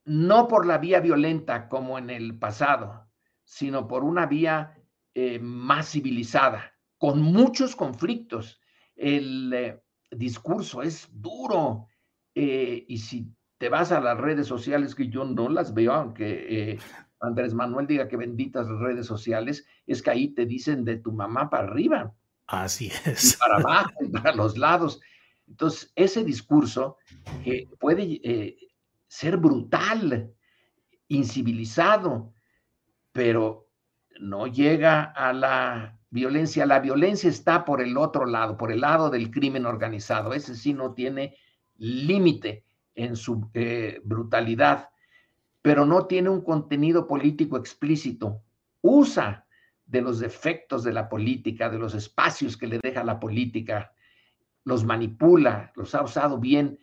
no 0.05 0.47
por 0.47 0.65
la 0.65 0.77
vía 0.77 1.01
violenta 1.01 1.67
como 1.67 1.97
en 1.97 2.10
el 2.10 2.39
pasado, 2.39 3.05
sino 3.43 3.88
por 3.88 4.05
una 4.05 4.25
vía 4.25 4.77
eh, 5.13 5.39
más 5.39 5.91
civilizada, 5.91 6.73
con 6.97 7.21
muchos 7.21 7.75
conflictos. 7.75 8.62
El 8.95 9.53
eh, 9.53 9.84
discurso 10.10 10.81
es 10.81 11.10
duro 11.12 11.88
y 12.34 12.97
si 12.97 13.29
te 13.62 13.69
vas 13.69 13.91
a 13.91 14.00
las 14.00 14.17
redes 14.17 14.47
sociales, 14.47 14.95
que 14.95 15.08
yo 15.08 15.24
no 15.24 15.47
las 15.47 15.76
veo, 15.76 15.93
aunque 15.93 16.80
Andrés 17.19 17.54
Manuel 17.54 17.86
diga 17.86 18.08
que 18.08 18.17
benditas 18.17 18.67
redes 18.67 19.06
sociales, 19.06 19.67
es 19.86 20.02
que 20.02 20.10
ahí 20.10 20.30
te 20.30 20.47
dicen 20.47 20.84
de 20.84 20.95
tu 20.95 21.12
mamá 21.12 21.47
para 21.52 21.67
arriba. 21.67 22.12
Así 22.47 22.91
es. 23.06 23.36
Y 23.36 23.38
para 23.38 23.58
abajo, 23.58 23.91
y 24.02 24.10
para 24.10 24.34
los 24.34 24.58
lados. 24.58 25.00
Entonces, 25.47 25.91
ese 25.95 26.24
discurso 26.24 26.97
eh, 27.45 27.67
puede 27.80 28.19
eh, 28.24 28.58
ser 29.08 29.38
brutal, 29.38 30.34
incivilizado, 31.08 32.34
pero 33.12 33.69
no 34.19 34.47
llega 34.47 35.04
a 35.04 35.34
la 35.34 36.00
violencia. 36.10 36.65
La 36.65 36.80
violencia 36.80 37.30
está 37.30 37.63
por 37.63 37.80
el 37.80 37.95
otro 37.95 38.26
lado, 38.26 38.58
por 38.58 38.71
el 38.71 38.82
lado 38.82 39.12
del 39.12 39.30
crimen 39.30 39.67
organizado. 39.67 40.34
Ese 40.34 40.56
sí 40.56 40.74
no 40.74 40.95
tiene 40.95 41.38
límite 41.78 42.65
en 42.95 43.15
su 43.15 43.49
eh, 43.54 44.01
brutalidad, 44.04 44.89
pero 45.62 45.86
no 45.86 46.08
tiene 46.08 46.30
un 46.30 46.41
contenido 46.41 47.08
político 47.08 47.58
explícito. 47.58 48.41
Usa 48.82 49.45
de 49.86 50.01
los 50.01 50.19
defectos 50.19 50.84
de 50.84 50.93
la 50.93 51.10
política, 51.10 51.69
de 51.69 51.77
los 51.77 51.93
espacios 51.93 52.58
que 52.58 52.67
le 52.67 52.80
deja 52.82 53.04
la 53.04 53.19
política, 53.19 53.93
los 54.63 54.84
manipula, 54.84 55.71
los 55.75 55.93
ha 55.95 56.04
usado 56.04 56.39
bien, 56.39 56.80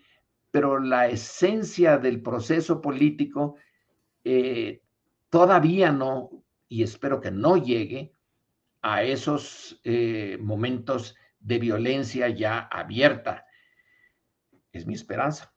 pero 0.51 0.79
la 0.79 1.09
esencia 1.09 1.99
del 1.99 2.23
proceso 2.23 2.81
político 2.81 3.57
eh, 4.25 4.83
todavía 5.31 5.93
no, 5.93 6.31
y 6.69 6.83
espero 6.83 7.21
que 7.21 7.31
no 7.31 7.57
llegue 7.57 8.13
a 8.83 9.03
esos 9.03 9.81
eh, 9.85 10.39
momentos 10.41 11.17
de 11.41 11.59
violencia 11.59 12.29
ya 12.29 12.61
abierta. 12.61 13.47
Es 14.73 14.87
mi 14.87 14.95
esperanza. 14.95 15.53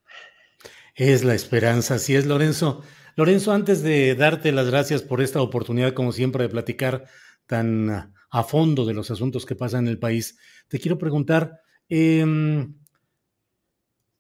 Es 0.96 1.24
la 1.24 1.34
esperanza, 1.34 1.96
así 1.96 2.16
es, 2.16 2.26
Lorenzo. 2.26 2.82
Lorenzo, 3.16 3.52
antes 3.52 3.82
de 3.82 4.16
darte 4.16 4.52
las 4.52 4.70
gracias 4.70 5.02
por 5.02 5.22
esta 5.22 5.42
oportunidad, 5.42 5.94
como 5.94 6.12
siempre, 6.12 6.44
de 6.44 6.50
platicar 6.50 7.06
tan 7.46 8.14
a 8.34 8.44
fondo 8.44 8.86
de 8.86 8.94
los 8.94 9.12
asuntos 9.12 9.46
que 9.46 9.56
pasan 9.56 9.86
en 9.86 9.92
el 9.92 10.00
país, 10.00 10.38
te 10.70 10.80
quiero 10.80 10.98
preguntar, 10.98 11.60
em, 11.90 12.76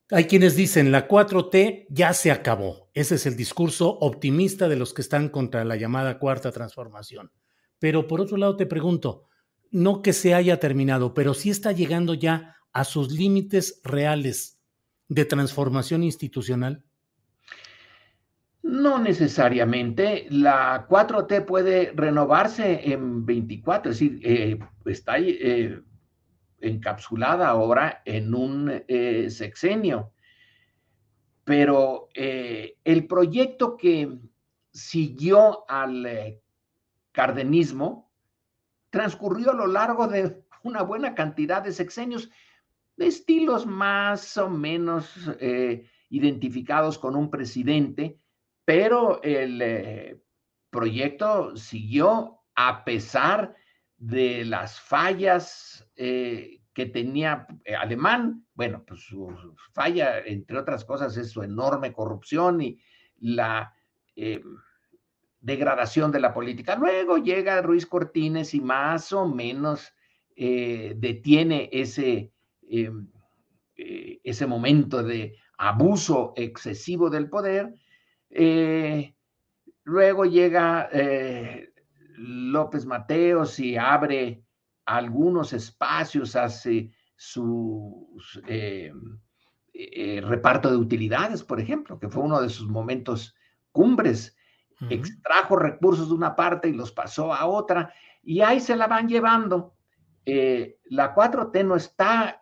hay 0.09 0.25
quienes 0.25 0.57
dicen 0.57 0.91
la 0.91 1.07
4T 1.07 1.87
ya 1.89 2.13
se 2.13 2.31
acabó. 2.31 2.89
Ese 2.93 3.15
es 3.15 3.25
el 3.25 3.37
discurso 3.37 3.97
optimista 3.99 4.67
de 4.67 4.75
los 4.75 4.93
que 4.93 5.01
están 5.01 5.29
contra 5.29 5.63
la 5.63 5.77
llamada 5.77 6.19
cuarta 6.19 6.51
transformación. 6.51 7.31
Pero 7.79 8.07
por 8.07 8.19
otro 8.19 8.35
lado 8.35 8.57
te 8.57 8.65
pregunto, 8.65 9.27
no 9.71 10.01
que 10.01 10.11
se 10.11 10.33
haya 10.33 10.59
terminado, 10.59 11.13
pero 11.13 11.33
sí 11.33 11.49
está 11.49 11.71
llegando 11.71 12.13
ya 12.13 12.57
a 12.73 12.83
sus 12.83 13.11
límites 13.11 13.79
reales 13.85 14.60
de 15.11 15.25
transformación 15.25 16.03
institucional. 16.03 16.85
No 18.63 18.97
necesariamente. 18.97 20.25
La 20.29 20.87
4T 20.87 21.43
puede 21.43 21.91
renovarse 21.93 22.93
en 22.93 23.25
24, 23.25 23.91
es 23.91 23.99
decir, 23.99 24.21
eh, 24.23 24.57
está 24.85 25.17
eh, 25.19 25.81
encapsulada 26.61 27.49
ahora 27.49 28.01
en 28.05 28.33
un 28.33 28.83
eh, 28.87 29.29
sexenio. 29.29 30.13
Pero 31.43 32.07
el 32.13 33.07
proyecto 33.07 33.75
que 33.75 34.17
siguió 34.71 35.69
al 35.69 36.39
cardenismo 37.11 38.09
transcurrió 38.91 39.51
a 39.51 39.55
lo 39.55 39.67
largo 39.67 40.07
de 40.07 40.45
una 40.63 40.83
buena 40.83 41.15
cantidad 41.15 41.61
de 41.63 41.73
sexenios, 41.73 42.29
de 42.97 43.07
estilos 43.07 43.65
más 43.65 44.37
o 44.37 44.49
menos 44.49 45.09
identificados 46.11 46.99
con 46.99 47.15
un 47.15 47.29
presidente, 47.29 48.19
pero 48.65 49.23
el 49.23 49.61
eh, 49.61 50.21
proyecto 50.69 51.55
siguió 51.55 52.41
a 52.53 52.83
pesar 52.83 53.55
de 53.97 54.43
las 54.43 54.79
fallas 54.79 55.89
eh, 55.95 56.61
que 56.73 56.85
tenía 56.87 57.47
eh, 57.63 57.75
Alemán. 57.75 58.45
Bueno, 58.53 58.83
pues 58.85 59.01
su 59.01 59.55
falla, 59.71 60.19
entre 60.19 60.57
otras 60.57 60.83
cosas, 60.83 61.15
es 61.15 61.31
su 61.31 61.43
enorme 61.43 61.93
corrupción 61.93 62.61
y 62.61 62.79
la 63.17 63.73
degradación 65.39 66.11
de 66.11 66.19
la 66.19 66.33
política. 66.33 66.75
Luego 66.75 67.17
llega 67.17 67.61
Ruiz 67.61 67.85
Cortines 67.87 68.53
y 68.53 68.61
más 68.61 69.13
o 69.13 69.25
menos 69.25 69.93
detiene 70.35 71.69
ese, 71.71 72.33
ese 73.75 74.47
momento 74.47 75.03
de 75.03 75.35
abuso 75.57 76.33
excesivo 76.35 77.09
del 77.09 77.29
poder 77.29 77.75
eh, 78.31 79.13
luego 79.83 80.25
llega 80.25 80.89
eh, 80.91 81.73
López 82.17 82.85
Mateos 82.85 83.59
y 83.59 83.75
abre 83.75 84.43
algunos 84.85 85.53
espacios, 85.53 86.35
hace 86.35 86.91
su 87.15 88.17
eh, 88.47 88.91
reparto 90.23 90.71
de 90.71 90.77
utilidades, 90.77 91.43
por 91.43 91.59
ejemplo, 91.59 91.99
que 91.99 92.09
fue 92.09 92.23
uno 92.23 92.41
de 92.41 92.49
sus 92.49 92.67
momentos 92.67 93.35
cumbres. 93.71 94.35
Extrajo 94.89 95.57
recursos 95.57 96.07
de 96.09 96.15
una 96.15 96.35
parte 96.35 96.67
y 96.67 96.73
los 96.73 96.91
pasó 96.91 97.31
a 97.31 97.45
otra, 97.45 97.93
y 98.23 98.41
ahí 98.41 98.59
se 98.59 98.75
la 98.75 98.87
van 98.87 99.07
llevando. 99.07 99.75
La 100.25 101.15
4T 101.15 101.65
no 101.65 101.75
está, 101.75 102.39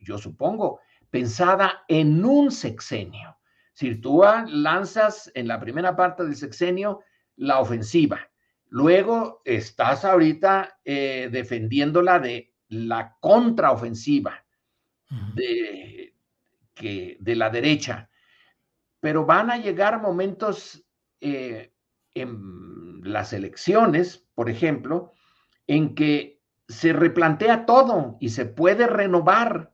yo 0.00 0.18
supongo, 0.18 0.80
pensada 1.10 1.84
en 1.88 2.24
un 2.24 2.50
sexenio. 2.50 3.36
Si 3.72 3.94
tú 3.96 4.22
lanzas 4.48 5.30
en 5.34 5.48
la 5.48 5.58
primera 5.60 5.96
parte 5.96 6.24
del 6.24 6.36
sexenio 6.36 7.00
la 7.36 7.60
ofensiva, 7.60 8.30
luego 8.68 9.42
estás 9.44 10.04
ahorita 10.04 10.80
eh, 10.84 11.28
defendiéndola 11.32 12.18
de 12.18 12.54
la 12.68 13.16
contraofensiva 13.20 14.44
de, 15.34 16.14
que, 16.74 17.16
de 17.18 17.34
la 17.34 17.50
derecha, 17.50 18.08
pero 19.00 19.26
van 19.26 19.50
a 19.50 19.56
llegar 19.56 20.00
momentos 20.00 20.84
eh, 21.20 21.72
en 22.14 23.00
las 23.02 23.32
elecciones, 23.32 24.24
por 24.34 24.48
ejemplo, 24.48 25.12
en 25.70 25.94
que 25.94 26.42
se 26.66 26.92
replantea 26.92 27.64
todo 27.64 28.16
y 28.18 28.30
se 28.30 28.44
puede 28.44 28.88
renovar 28.88 29.72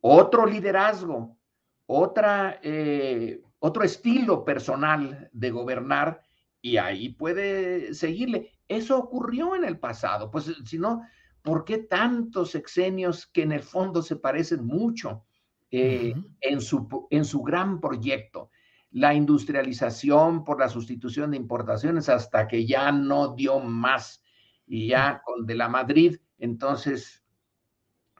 otro 0.00 0.46
liderazgo, 0.46 1.36
otra, 1.84 2.60
eh, 2.62 3.42
otro 3.58 3.84
estilo 3.84 4.42
personal 4.42 5.28
de 5.34 5.50
gobernar 5.50 6.22
y 6.62 6.78
ahí 6.78 7.10
puede 7.10 7.92
seguirle. 7.92 8.52
Eso 8.68 8.98
ocurrió 8.98 9.54
en 9.54 9.64
el 9.64 9.78
pasado, 9.78 10.30
pues 10.30 10.50
si 10.64 10.78
no, 10.78 11.02
¿por 11.42 11.66
qué 11.66 11.76
tantos 11.76 12.52
sexenios 12.52 13.26
que 13.26 13.42
en 13.42 13.52
el 13.52 13.62
fondo 13.62 14.00
se 14.00 14.16
parecen 14.16 14.64
mucho 14.64 15.26
eh, 15.70 16.14
en, 16.40 16.60
su, 16.62 17.06
en 17.10 17.26
su 17.26 17.42
gran 17.42 17.82
proyecto? 17.82 18.48
La 18.92 19.12
industrialización 19.12 20.42
por 20.42 20.58
la 20.58 20.70
sustitución 20.70 21.32
de 21.32 21.36
importaciones 21.36 22.08
hasta 22.08 22.48
que 22.48 22.64
ya 22.64 22.90
no 22.90 23.34
dio 23.34 23.60
más 23.60 24.23
y 24.66 24.88
ya 24.88 25.22
con 25.24 25.46
de 25.46 25.54
la 25.54 25.68
Madrid, 25.68 26.16
entonces 26.38 27.24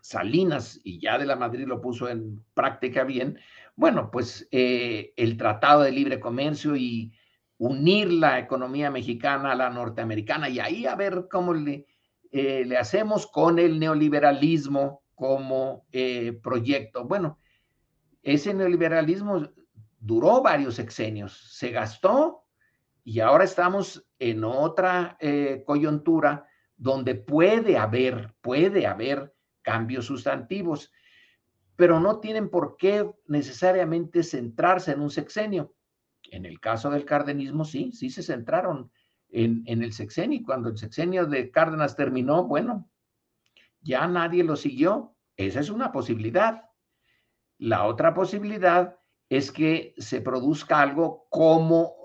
Salinas, 0.01 0.80
y 0.84 1.01
ya 1.01 1.18
de 1.18 1.26
la 1.26 1.36
Madrid 1.36 1.66
lo 1.66 1.80
puso 1.80 2.09
en 2.09 2.45
práctica 2.53 3.05
bien, 3.05 3.38
bueno, 3.74 4.11
pues 4.11 4.47
eh, 4.51 5.12
el 5.16 5.36
Tratado 5.36 5.82
de 5.82 5.92
Libre 5.92 6.20
Comercio 6.20 6.76
y 6.76 7.12
unir 7.59 8.12
la 8.12 8.38
economía 8.38 8.90
mexicana 8.90 9.53
a 9.53 9.57
la 9.57 9.70
norteamericana 9.70 10.49
y 10.49 10.61
ahí 10.61 10.86
a 10.86 10.95
ver 10.95 11.26
cómo 11.30 11.55
le, 11.55 11.86
eh, 12.30 12.68
hacemos 12.78 13.26
con 13.26 13.59
el 13.59 13.78
neoliberalismo 13.78 15.03
como 15.14 15.86
eh, 15.92 16.38
proyecto. 16.42 17.05
Bueno, 17.05 17.38
ese 18.22 18.53
neoliberalismo 18.53 19.49
duró 19.99 20.42
varios 20.42 20.74
sexenios, 20.74 21.32
se 21.57 21.70
gastó 21.70 22.43
y 23.05 23.20
ahora 23.20 23.44
estamos 23.44 24.05
en 24.18 24.42
otra 24.44 25.18
coyuntura 25.66 26.46
donde 26.76 27.14
puede 27.14 27.78
haber, 27.78 28.34
puede 28.40 28.86
haber 28.86 29.34
cambios 29.62 30.07
sustantivos, 30.07 30.92
pero 31.76 32.00
no 32.00 32.20
tienen 32.20 32.50
por 32.50 32.76
qué 32.76 33.11
necesariamente 33.26 34.22
centrarse 34.22 34.92
en 34.92 35.00
un 35.00 35.11
sexenio. 35.11 35.74
En 36.30 36.46
el 36.46 36.61
caso 36.61 36.90
del 36.90 37.05
cardenismo, 37.05 37.64
sí, 37.64 37.92
sí 37.92 38.11
se 38.11 38.22
centraron 38.22 38.90
en, 39.28 39.62
en 39.66 39.82
el 39.82 39.92
sexenio. 39.92 40.42
Cuando 40.44 40.68
el 40.68 40.78
sexenio 40.78 41.26
de 41.26 41.50
Cárdenas 41.50 41.96
terminó, 41.96 42.44
bueno, 42.44 42.90
ya 43.80 44.07
nadie 44.07 44.44
lo 44.44 44.57
siguió. 44.57 45.16
Esa 45.36 45.61
es 45.61 45.70
una 45.70 45.92
posibilidad. 45.92 46.70
La 47.59 47.86
otra 47.86 48.14
posibilidad 48.14 48.96
es 49.28 49.50
que 49.50 49.94
se 49.98 50.20
produzca 50.20 50.80
algo 50.80 51.26
como 51.28 52.03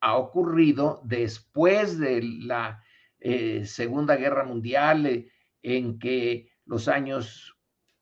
ha 0.00 0.16
ocurrido 0.16 1.00
después 1.04 1.98
de 1.98 2.22
la 2.22 2.82
eh, 3.18 3.64
Segunda 3.66 4.16
Guerra 4.16 4.44
Mundial, 4.44 5.06
eh, 5.06 5.30
en 5.62 5.98
que 5.98 6.50
los 6.64 6.88
años 6.88 7.56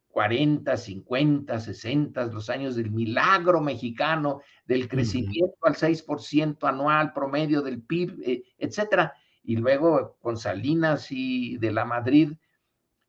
40, 0.08 0.76
50, 0.76 1.60
60, 1.60 2.26
los 2.26 2.50
años 2.50 2.76
del 2.76 2.90
milagro 2.90 3.60
mexicano, 3.60 4.40
del 4.64 4.88
crecimiento 4.88 5.56
al 5.62 5.74
6% 5.74 6.68
anual 6.68 7.12
promedio 7.12 7.62
del 7.62 7.82
PIB, 7.82 8.22
eh, 8.24 8.42
etcétera. 8.58 9.12
Y 9.42 9.56
luego 9.56 10.16
con 10.20 10.36
Salinas 10.36 11.08
y 11.10 11.56
de 11.58 11.72
la 11.72 11.84
Madrid, 11.84 12.32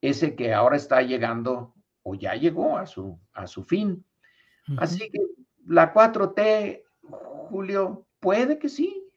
ese 0.02 0.36
que 0.36 0.54
ahora 0.54 0.78
está 0.78 1.02
llegando 1.02 1.74
o 2.04 2.16
ya 2.16 2.36
llegó 2.36 2.78
a 2.78 2.86
su, 2.86 3.20
a 3.34 3.48
su 3.48 3.64
fin. 3.64 4.06
Así 4.78 5.10
que 5.10 5.20
la 5.66 5.94
4T, 5.94 6.84
Julio, 7.02 8.08
puede 8.20 8.59
que 8.59 8.70
sí, 8.70 9.09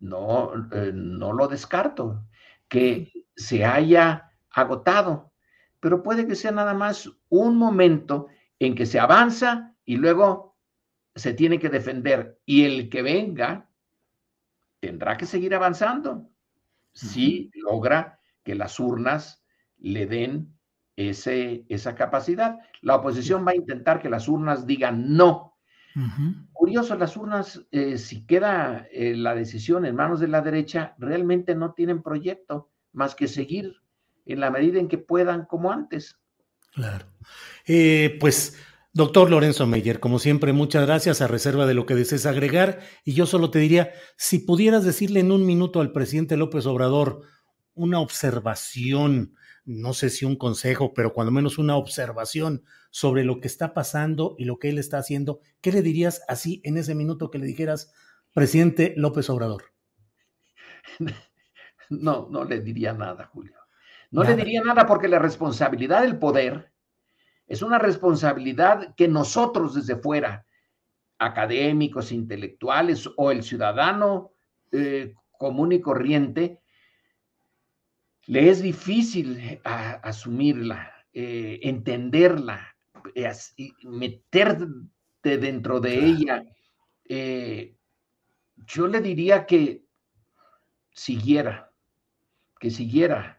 no, 0.00 0.52
no 0.92 1.32
lo 1.32 1.48
descarto, 1.48 2.24
que 2.68 3.12
se 3.34 3.64
haya 3.64 4.30
agotado 4.50 5.32
pero 5.80 6.02
puede 6.02 6.26
que 6.26 6.34
sea 6.34 6.50
nada 6.50 6.74
más 6.74 7.10
un 7.28 7.56
momento 7.56 8.26
en 8.58 8.74
que 8.74 8.86
se 8.86 8.98
avanza 8.98 9.74
y 9.84 9.96
luego 9.96 10.56
se 11.14 11.32
tiene 11.32 11.60
que 11.60 11.68
defender. 11.68 12.40
Y 12.44 12.64
el 12.64 12.88
que 12.88 13.02
venga 13.02 13.70
tendrá 14.80 15.16
que 15.16 15.26
seguir 15.26 15.54
avanzando 15.54 16.28
si 16.92 17.50
logra 17.54 18.20
que 18.42 18.54
las 18.54 18.80
urnas 18.80 19.44
le 19.78 20.06
den 20.06 20.58
ese, 20.96 21.66
esa 21.68 21.94
capacidad. 21.94 22.58
La 22.80 22.96
oposición 22.96 23.46
va 23.46 23.52
a 23.52 23.56
intentar 23.56 24.00
que 24.00 24.10
las 24.10 24.28
urnas 24.28 24.66
digan 24.66 25.14
no. 25.16 25.55
Curioso, 26.52 26.94
las 26.96 27.16
urnas, 27.16 27.62
eh, 27.70 27.96
si 27.96 28.26
queda 28.26 28.86
eh, 28.92 29.16
la 29.16 29.34
decisión 29.34 29.86
en 29.86 29.96
manos 29.96 30.20
de 30.20 30.28
la 30.28 30.42
derecha, 30.42 30.94
realmente 30.98 31.54
no 31.54 31.72
tienen 31.72 32.02
proyecto 32.02 32.70
más 32.92 33.14
que 33.14 33.28
seguir 33.28 33.76
en 34.26 34.40
la 34.40 34.50
medida 34.50 34.78
en 34.78 34.88
que 34.88 34.98
puedan 34.98 35.46
como 35.46 35.72
antes. 35.72 36.18
Claro. 36.72 37.06
Eh, 37.66 38.18
pues, 38.20 38.58
doctor 38.92 39.30
Lorenzo 39.30 39.66
Meyer, 39.66 39.98
como 39.98 40.18
siempre, 40.18 40.52
muchas 40.52 40.84
gracias 40.84 41.22
a 41.22 41.28
reserva 41.28 41.64
de 41.66 41.74
lo 41.74 41.86
que 41.86 41.94
desees 41.94 42.26
agregar. 42.26 42.80
Y 43.04 43.14
yo 43.14 43.24
solo 43.24 43.50
te 43.50 43.58
diría, 43.58 43.92
si 44.18 44.40
pudieras 44.40 44.84
decirle 44.84 45.20
en 45.20 45.32
un 45.32 45.46
minuto 45.46 45.80
al 45.80 45.92
presidente 45.92 46.36
López 46.36 46.66
Obrador 46.66 47.22
una 47.72 48.00
observación, 48.00 49.34
no 49.66 49.92
sé 49.92 50.10
si 50.10 50.24
un 50.24 50.36
consejo, 50.36 50.94
pero 50.94 51.12
cuando 51.12 51.32
menos 51.32 51.58
una 51.58 51.76
observación 51.76 52.64
sobre 52.90 53.24
lo 53.24 53.40
que 53.40 53.48
está 53.48 53.74
pasando 53.74 54.36
y 54.38 54.44
lo 54.44 54.58
que 54.58 54.68
él 54.68 54.78
está 54.78 54.98
haciendo, 54.98 55.40
¿qué 55.60 55.72
le 55.72 55.82
dirías 55.82 56.22
así 56.28 56.62
en 56.64 56.78
ese 56.78 56.94
minuto 56.94 57.30
que 57.30 57.38
le 57.38 57.46
dijeras, 57.46 57.92
presidente 58.32 58.94
López 58.96 59.28
Obrador? 59.28 59.64
No, 61.88 62.26
no 62.28 62.42
le 62.42 62.62
diría 62.62 62.92
nada, 62.92 63.26
Julio. 63.26 63.54
No 64.10 64.24
le 64.24 64.34
diría 64.34 64.60
nada 64.60 64.86
porque 64.86 65.06
la 65.06 65.20
responsabilidad 65.20 66.02
del 66.02 66.18
poder 66.18 66.72
es 67.46 67.62
una 67.62 67.78
responsabilidad 67.78 68.92
que 68.96 69.06
nosotros 69.06 69.74
desde 69.74 69.94
fuera, 69.94 70.46
académicos, 71.18 72.10
intelectuales 72.10 73.08
o 73.16 73.30
el 73.30 73.44
ciudadano 73.44 74.32
eh, 74.72 75.14
común 75.38 75.70
y 75.70 75.80
corriente, 75.80 76.60
le 78.26 78.50
es 78.50 78.62
difícil 78.62 79.60
asumirla, 79.64 80.92
eh, 81.12 81.60
entenderla, 81.62 82.76
eh, 83.14 83.32
meterte 83.84 85.38
dentro 85.38 85.80
de 85.80 85.94
ella. 86.04 86.44
yo 88.66 88.88
le 88.88 89.00
diría 89.00 89.46
que 89.46 89.84
siguiera, 90.92 91.70
que 92.58 92.70
siguiera 92.70 93.38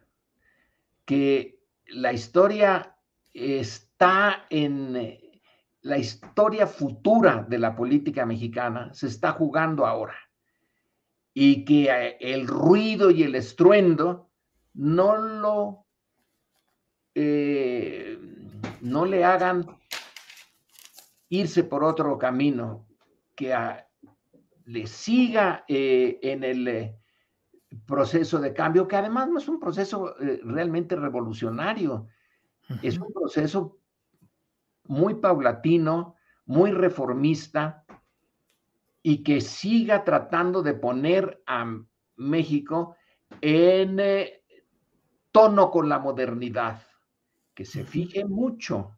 que 1.05 1.59
la 1.87 2.11
historia 2.11 2.95
está 3.33 4.45
en 4.49 4.95
eh, 4.95 5.41
la 5.81 5.97
historia 5.97 6.67
futura 6.67 7.45
de 7.47 7.57
la 7.57 7.75
política 7.75 8.25
mexicana, 8.25 8.93
se 8.93 9.07
está 9.07 9.31
jugando 9.31 9.85
ahora. 9.85 10.15
Y 11.33 11.63
que 11.65 11.85
eh, 11.85 12.17
el 12.19 12.45
ruido 12.45 13.09
y 13.09 13.23
el 13.23 13.35
estruendo 13.35 14.26
no 14.77 15.17
lo, 15.17 15.85
eh, 17.13 18.17
no 18.81 19.05
le 19.05 19.23
hagan 19.23 19.65
irse 21.29 21.63
por 21.63 21.83
otro 21.83 22.17
camino, 22.17 22.87
que 23.35 23.53
le 24.65 24.87
siga 24.87 25.65
en 25.67 26.43
el 26.43 26.95
proceso 27.85 28.39
de 28.39 28.53
cambio, 28.53 28.87
que 28.87 28.95
además 28.95 29.29
no 29.29 29.39
es 29.39 29.47
un 29.47 29.59
proceso 29.59 30.19
eh, 30.21 30.39
realmente 30.43 30.95
revolucionario, 30.95 32.07
es 32.81 32.97
un 32.97 33.13
proceso 33.13 33.79
muy 34.85 35.15
paulatino, 35.15 36.15
muy 36.45 36.71
reformista 36.71 37.85
y 39.01 39.23
que 39.23 39.39
siga 39.39 40.03
tratando 40.03 40.61
de 40.63 40.73
poner 40.73 41.41
a 41.45 41.65
México 42.17 42.95
en 43.41 43.99
eh, 43.99 44.36
tono 45.37 45.69
con 45.69 45.87
la 45.87 45.99
modernidad, 45.99 46.81
que 47.53 47.63
se 47.63 47.83
fije 47.83 48.25
mucho 48.25 48.97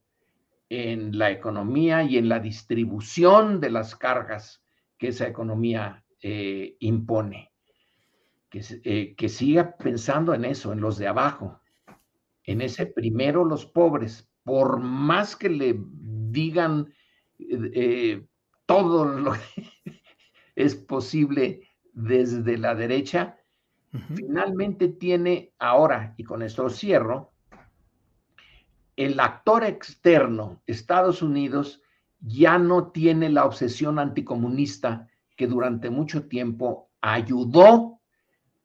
en 0.70 1.18
la 1.18 1.32
economía 1.32 2.04
y 2.04 2.18
en 2.18 2.30
la 2.30 2.40
distribución 2.40 3.60
de 3.60 3.70
las 3.70 3.94
cargas 3.94 4.64
que 4.98 5.10
esa 5.10 5.28
economía 5.28 6.06
eh, 6.22 6.78
impone 6.80 7.52
que, 8.50 9.16
que 9.18 9.28
siga 9.28 9.76
pensando 9.76 10.34
en 10.34 10.46
eso, 10.46 10.72
en 10.72 10.80
los 10.80 10.98
de 10.98 11.10
abajo, 11.10 11.60
en 12.46 12.62
ese 12.62 12.86
primero 12.86 13.44
los 13.44 13.66
pobres, 13.66 14.32
por 14.46 14.80
más 14.80 15.36
que 15.36 15.50
le 15.50 15.76
digan 15.78 16.94
eh, 17.38 18.26
todo 18.66 19.04
lo 19.04 19.34
que 19.34 20.00
es 20.56 20.76
posible 20.76 21.68
desde 21.92 22.58
la 22.58 22.76
derecha, 22.76 23.39
finalmente 24.16 24.88
tiene 24.90 25.54
ahora, 25.60 26.14
y 26.18 26.24
con 26.24 26.42
esto 26.42 26.70
cierro, 26.70 27.32
el 28.96 29.20
actor 29.20 29.64
externo, 29.64 30.62
Estados 30.68 31.22
Unidos, 31.22 31.82
ya 32.20 32.58
no 32.58 32.92
tiene 32.92 33.30
la 33.30 33.46
obsesión 33.46 33.98
anticomunista 33.98 35.08
que 35.38 35.48
durante 35.48 35.90
mucho 35.90 36.28
tiempo 36.28 36.90
ayudó 37.00 38.02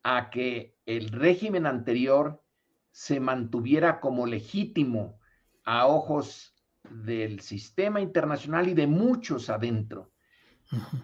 a 0.02 0.30
que 0.30 0.76
el 0.86 1.08
régimen 1.10 1.66
anterior 1.66 2.42
se 2.90 3.20
mantuviera 3.20 4.00
como 4.00 4.26
legítimo 4.26 5.18
a 5.64 5.86
ojos 5.86 6.54
del 6.90 7.40
sistema 7.40 8.00
internacional 8.00 8.68
y 8.68 8.74
de 8.74 8.86
muchos 8.86 9.48
adentro, 9.48 10.12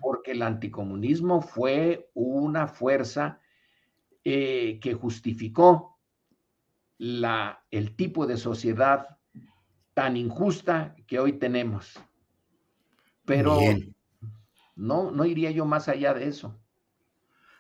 porque 0.01 0.33
el 0.33 0.43
anticomunismo 0.43 1.41
fue 1.41 2.11
una 2.15 2.67
fuerza 2.67 3.41
eh, 4.25 4.79
que 4.81 4.95
justificó 4.95 5.99
la, 6.99 7.65
el 7.71 7.97
tipo 7.97 8.27
de 8.27 8.37
sociedad 8.37 9.19
tan 9.95 10.17
injusta 10.17 10.95
que 11.07 11.19
hoy 11.19 11.35
tenemos. 11.35 11.99
Pero 13.25 13.59
no, 14.77 15.11
no 15.11 15.25
iría 15.25 15.51
yo 15.51 15.65
más 15.65 15.89
allá 15.89 16.15
de 16.15 16.29
eso. 16.29 16.59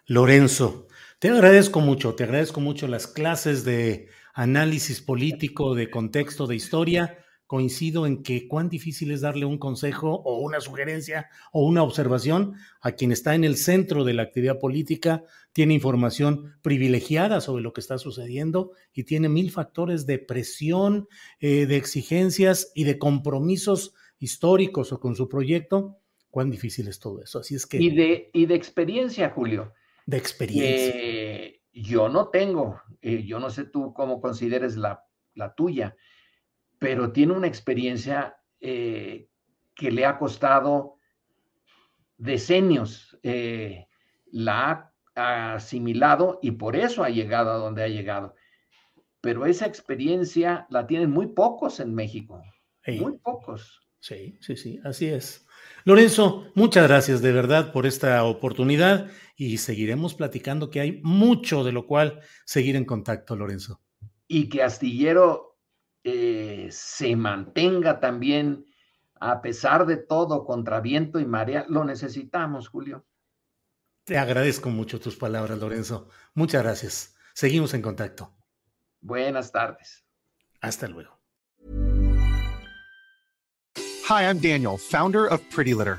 Lorenzo, 0.06 0.88
te 1.18 1.28
agradezco 1.28 1.80
mucho, 1.80 2.14
te 2.14 2.24
agradezco 2.24 2.60
mucho 2.60 2.88
las 2.88 3.06
clases 3.06 3.64
de 3.64 4.08
análisis 4.34 5.00
político, 5.00 5.74
de 5.74 5.90
contexto, 5.90 6.46
de 6.46 6.56
historia. 6.56 7.19
Coincido 7.50 8.06
en 8.06 8.22
que 8.22 8.46
cuán 8.46 8.68
difícil 8.68 9.10
es 9.10 9.22
darle 9.22 9.44
un 9.44 9.58
consejo 9.58 10.22
o 10.24 10.38
una 10.38 10.60
sugerencia 10.60 11.28
o 11.50 11.66
una 11.66 11.82
observación 11.82 12.54
a 12.80 12.92
quien 12.92 13.10
está 13.10 13.34
en 13.34 13.42
el 13.42 13.56
centro 13.56 14.04
de 14.04 14.14
la 14.14 14.22
actividad 14.22 14.60
política, 14.60 15.24
tiene 15.52 15.74
información 15.74 16.54
privilegiada 16.62 17.40
sobre 17.40 17.64
lo 17.64 17.72
que 17.72 17.80
está 17.80 17.98
sucediendo 17.98 18.70
y 18.92 19.02
tiene 19.02 19.28
mil 19.28 19.50
factores 19.50 20.06
de 20.06 20.20
presión, 20.20 21.08
eh, 21.40 21.66
de 21.66 21.76
exigencias 21.76 22.70
y 22.76 22.84
de 22.84 22.98
compromisos 22.98 23.94
históricos 24.20 24.92
o 24.92 25.00
con 25.00 25.16
su 25.16 25.28
proyecto. 25.28 25.98
Cuán 26.30 26.50
difícil 26.50 26.86
es 26.86 27.00
todo 27.00 27.20
eso. 27.20 27.40
Así 27.40 27.56
es 27.56 27.66
que. 27.66 27.78
Y 27.78 27.90
de, 27.90 28.30
y 28.32 28.46
de 28.46 28.54
experiencia, 28.54 29.30
Julio 29.30 29.72
de 30.10 30.16
experiencia. 30.16 31.52
yo 31.72 32.08
no 32.08 32.28
tengo, 32.28 32.80
eh, 33.00 33.22
yo 33.24 33.38
no 33.38 33.48
sé 33.48 33.64
tú 33.64 33.94
cómo 33.94 34.20
consideres 34.20 34.76
la, 34.76 35.04
tuya, 35.56 35.96
pero 36.80 37.12
tiene 37.12 37.34
una 37.34 37.46
experiencia 37.46 38.38
eh, 38.58 39.28
que 39.76 39.92
le 39.92 40.06
ha 40.06 40.18
costado 40.18 40.96
decenios, 42.16 43.18
eh, 43.22 43.86
la 44.32 44.90
ha 45.14 45.54
asimilado 45.54 46.38
y 46.42 46.52
por 46.52 46.76
eso 46.76 47.04
ha 47.04 47.10
llegado 47.10 47.50
a 47.50 47.58
donde 47.58 47.84
ha 47.84 47.88
llegado. 47.88 48.34
Pero 49.20 49.44
esa 49.44 49.66
experiencia 49.66 50.66
la 50.70 50.86
tienen 50.86 51.10
muy 51.10 51.26
pocos 51.26 51.80
en 51.80 51.94
México, 51.94 52.42
muy 52.86 53.18
pocos. 53.18 53.82
Sí, 53.98 54.38
sí, 54.40 54.56
sí, 54.56 54.80
así 54.82 55.08
es. 55.08 55.46
Lorenzo, 55.84 56.50
muchas 56.54 56.88
gracias 56.88 57.20
de 57.20 57.32
verdad 57.32 57.72
por 57.72 57.84
esta 57.84 58.24
oportunidad 58.24 59.10
y 59.36 59.58
seguiremos 59.58 60.14
platicando 60.14 60.70
que 60.70 60.80
hay 60.80 61.00
mucho 61.02 61.62
de 61.62 61.72
lo 61.72 61.86
cual 61.86 62.20
seguir 62.46 62.76
en 62.76 62.86
contacto, 62.86 63.36
Lorenzo. 63.36 63.82
Y 64.26 64.48
que 64.48 64.62
Astillero 64.62 65.49
eh, 66.04 66.68
se 66.70 67.16
mantenga 67.16 68.00
también 68.00 68.64
a 69.20 69.42
pesar 69.42 69.86
de 69.86 69.98
todo, 69.98 70.44
contra 70.44 70.80
viento 70.80 71.20
y 71.20 71.26
marea, 71.26 71.66
lo 71.68 71.84
necesitamos, 71.84 72.68
Julio. 72.68 73.04
Te 74.04 74.16
agradezco 74.16 74.70
mucho 74.70 74.98
tus 74.98 75.16
palabras, 75.16 75.58
Lorenzo. 75.58 76.08
Muchas 76.34 76.62
gracias. 76.62 77.14
Seguimos 77.34 77.74
en 77.74 77.82
contacto. 77.82 78.34
Buenas 79.00 79.52
tardes. 79.52 80.04
Hasta 80.60 80.88
luego. 80.88 81.20
Hi, 84.08 84.24
I'm 84.24 84.40
Daniel, 84.40 84.76
founder 84.76 85.26
of 85.26 85.40
Pretty 85.54 85.72
Litter. 85.72 85.98